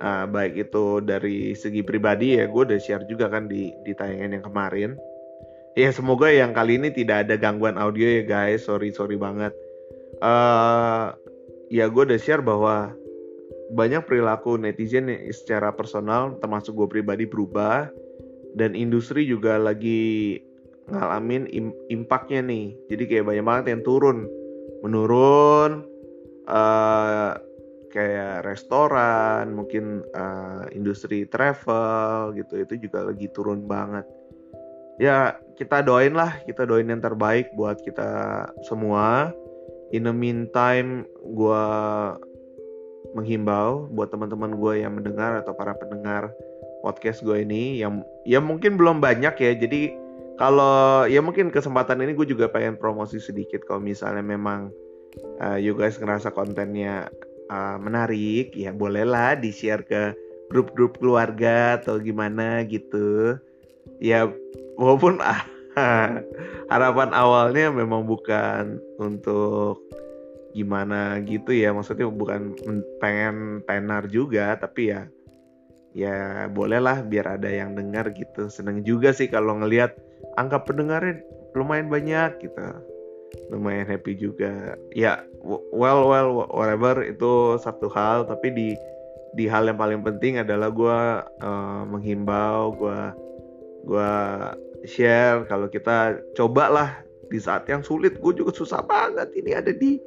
uh, 0.00 0.24
baik 0.26 0.70
itu 0.70 1.02
dari 1.04 1.52
segi 1.54 1.84
pribadi 1.84 2.38
ya 2.38 2.48
gue 2.48 2.62
udah 2.66 2.80
share 2.80 3.06
juga 3.06 3.30
kan 3.30 3.46
di 3.46 3.70
di 3.84 3.92
tayangan 3.94 4.40
yang 4.40 4.44
kemarin. 4.46 4.90
Ya 5.74 5.90
semoga 5.90 6.30
yang 6.30 6.54
kali 6.54 6.78
ini 6.78 6.94
tidak 6.94 7.26
ada 7.26 7.34
gangguan 7.34 7.74
audio 7.74 8.06
ya 8.06 8.22
guys. 8.22 8.66
Sorry 8.66 8.94
sorry 8.94 9.18
banget. 9.18 9.50
Uh, 10.22 11.10
ya 11.70 11.90
gue 11.90 12.02
udah 12.06 12.20
share 12.20 12.42
bahwa 12.42 12.94
banyak 13.74 14.06
perilaku 14.06 14.54
netizen 14.54 15.10
yang 15.10 15.26
secara 15.34 15.74
personal 15.74 16.38
termasuk 16.38 16.78
gue 16.78 16.88
pribadi 17.00 17.26
berubah. 17.26 17.90
Dan 18.54 18.78
industri 18.78 19.26
juga 19.26 19.58
lagi 19.58 20.38
ngalamin 20.86 21.50
impactnya 21.90 22.38
nih. 22.46 22.70
Jadi 22.86 23.02
kayak 23.10 23.26
banyak 23.26 23.42
banget 23.42 23.66
yang 23.74 23.82
turun 23.82 24.30
menurun 24.86 25.82
uh, 26.46 27.34
kayak 27.94 28.42
restoran 28.42 29.54
mungkin 29.54 30.02
uh, 30.18 30.66
industri 30.74 31.30
travel 31.30 32.34
gitu 32.34 32.66
itu 32.66 32.90
juga 32.90 33.06
lagi 33.06 33.30
turun 33.30 33.70
banget. 33.70 34.02
Ya 34.98 35.38
kita 35.54 35.86
doain 35.86 36.18
lah 36.18 36.42
kita 36.42 36.66
doain 36.66 36.90
yang 36.90 36.98
terbaik 36.98 37.54
buat 37.54 37.78
kita 37.86 38.50
semua. 38.66 39.30
In 39.94 40.10
the 40.10 40.14
meantime 40.14 41.06
gue 41.22 41.64
menghimbau 43.14 43.86
buat 43.94 44.10
teman-teman 44.10 44.58
gue 44.58 44.82
yang 44.82 44.98
mendengar 44.98 45.38
atau 45.38 45.54
para 45.54 45.78
pendengar 45.78 46.34
podcast 46.82 47.22
gue 47.22 47.46
ini 47.46 47.78
yang 47.78 48.02
ya 48.26 48.42
mungkin 48.42 48.74
belum 48.74 48.98
banyak 48.98 49.38
ya 49.38 49.52
jadi 49.54 49.94
kalau 50.34 51.06
ya 51.06 51.22
mungkin 51.22 51.54
kesempatan 51.54 52.02
ini 52.02 52.18
gue 52.18 52.26
juga 52.26 52.50
pengen 52.50 52.74
promosi 52.74 53.22
sedikit. 53.22 53.62
Kalau 53.70 53.78
misalnya 53.78 54.22
memang 54.22 54.74
uh, 55.38 55.54
you 55.54 55.78
guys 55.78 55.94
ngerasa 55.98 56.34
kontennya 56.34 57.06
uh, 57.50 57.76
menarik 57.80 58.54
ya 58.54 58.70
bolehlah 58.70 59.36
di 59.38 59.50
share 59.50 59.84
ke 59.84 60.14
grup-grup 60.52 61.00
keluarga 61.00 61.80
atau 61.80 61.98
gimana 61.98 62.62
gitu. 62.68 63.36
Ya 64.00 64.28
walaupun 64.78 65.20
ah, 65.24 65.44
harapan 66.72 67.10
awalnya 67.12 67.72
memang 67.74 68.06
bukan 68.06 68.78
untuk 69.00 69.82
gimana 70.54 71.18
gitu 71.26 71.50
ya 71.50 71.74
maksudnya 71.74 72.06
bukan 72.06 72.54
pengen 73.02 73.58
tenar 73.66 74.06
juga 74.06 74.54
tapi 74.54 74.94
ya 74.94 75.10
ya 75.90 76.46
bolehlah 76.46 77.02
biar 77.02 77.38
ada 77.40 77.50
yang 77.50 77.74
dengar 77.74 78.14
gitu. 78.14 78.46
Seneng 78.46 78.86
juga 78.86 79.10
sih 79.10 79.26
kalau 79.26 79.58
ngelihat 79.58 79.98
angka 80.38 80.62
pendengarnya 80.62 81.22
lumayan 81.54 81.90
banyak 81.90 82.38
gitu 82.42 82.93
lumayan 83.50 83.86
happy 83.86 84.16
juga. 84.16 84.78
Ya 84.94 85.24
well 85.72 86.08
well 86.08 86.48
whatever 86.50 87.02
itu 87.04 87.58
satu 87.60 87.90
hal. 87.92 88.26
Tapi 88.26 88.48
di 88.52 88.68
di 89.34 89.44
hal 89.50 89.66
yang 89.66 89.78
paling 89.78 90.00
penting 90.06 90.38
adalah 90.38 90.70
gue 90.70 90.98
uh, 91.42 91.82
menghimbau 91.86 92.78
gue 92.78 93.00
gue 93.84 94.12
share 94.86 95.44
kalau 95.50 95.66
kita 95.68 96.18
cobalah 96.38 97.02
di 97.28 97.38
saat 97.38 97.66
yang 97.66 97.82
sulit. 97.82 98.18
Gue 98.22 98.32
juga 98.36 98.54
susah 98.54 98.80
banget 98.84 99.30
ini 99.34 99.52
ada 99.54 99.74
di 99.74 99.98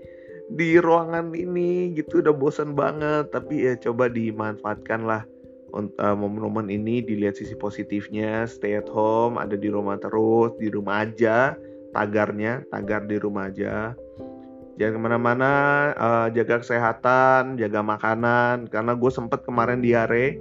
di 0.47 0.79
ruangan 0.79 1.35
ini 1.35 1.91
gitu 1.93 2.23
udah 2.23 2.33
bosan 2.33 2.73
banget. 2.73 3.31
Tapi 3.31 3.67
ya 3.67 3.73
coba 3.77 4.07
dimanfaatkan 4.07 5.03
lah 5.03 5.27
uh, 5.75 6.15
momen-momen 6.15 6.71
ini 6.71 7.03
dilihat 7.03 7.35
sisi 7.37 7.55
positifnya 7.57 8.47
stay 8.47 8.79
at 8.79 8.87
home 8.87 9.35
ada 9.35 9.59
di 9.59 9.67
rumah 9.67 9.99
terus 9.99 10.55
di 10.57 10.71
rumah 10.71 11.03
aja 11.03 11.53
tagarnya 11.91 12.63
tagar 12.71 13.05
di 13.05 13.17
rumah 13.19 13.51
aja. 13.51 13.95
Jangan 14.77 14.93
ke 14.93 14.99
mana-mana 15.01 15.51
uh, 15.97 16.27
jaga 16.29 16.61
kesehatan 16.61 17.57
jaga 17.57 17.81
makanan. 17.81 18.69
Karena 18.69 18.93
gue 18.93 19.11
sempet 19.11 19.41
kemarin 19.43 19.81
diare. 19.81 20.37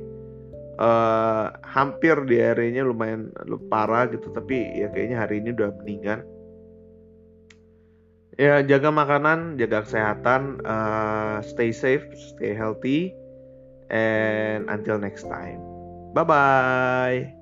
Uh, 0.77 1.49
hampir 1.65 2.21
diarenya 2.29 2.85
lumayan 2.85 3.33
parah 3.73 4.05
gitu. 4.13 4.29
Tapi 4.29 4.77
ya 4.77 4.93
kayaknya 4.93 5.25
hari 5.25 5.41
ini 5.41 5.57
udah 5.57 5.73
mendingan. 5.81 6.21
Ya 8.37 8.61
jaga 8.61 8.93
makanan 8.93 9.57
jaga 9.57 9.89
kesehatan 9.89 10.61
uh, 10.69 11.41
stay 11.41 11.73
safe 11.73 12.05
stay 12.37 12.53
healthy 12.53 13.17
and 13.89 14.69
until 14.69 15.01
next 15.01 15.25
time. 15.25 15.65
Bye 16.13 16.29
bye 16.29 17.33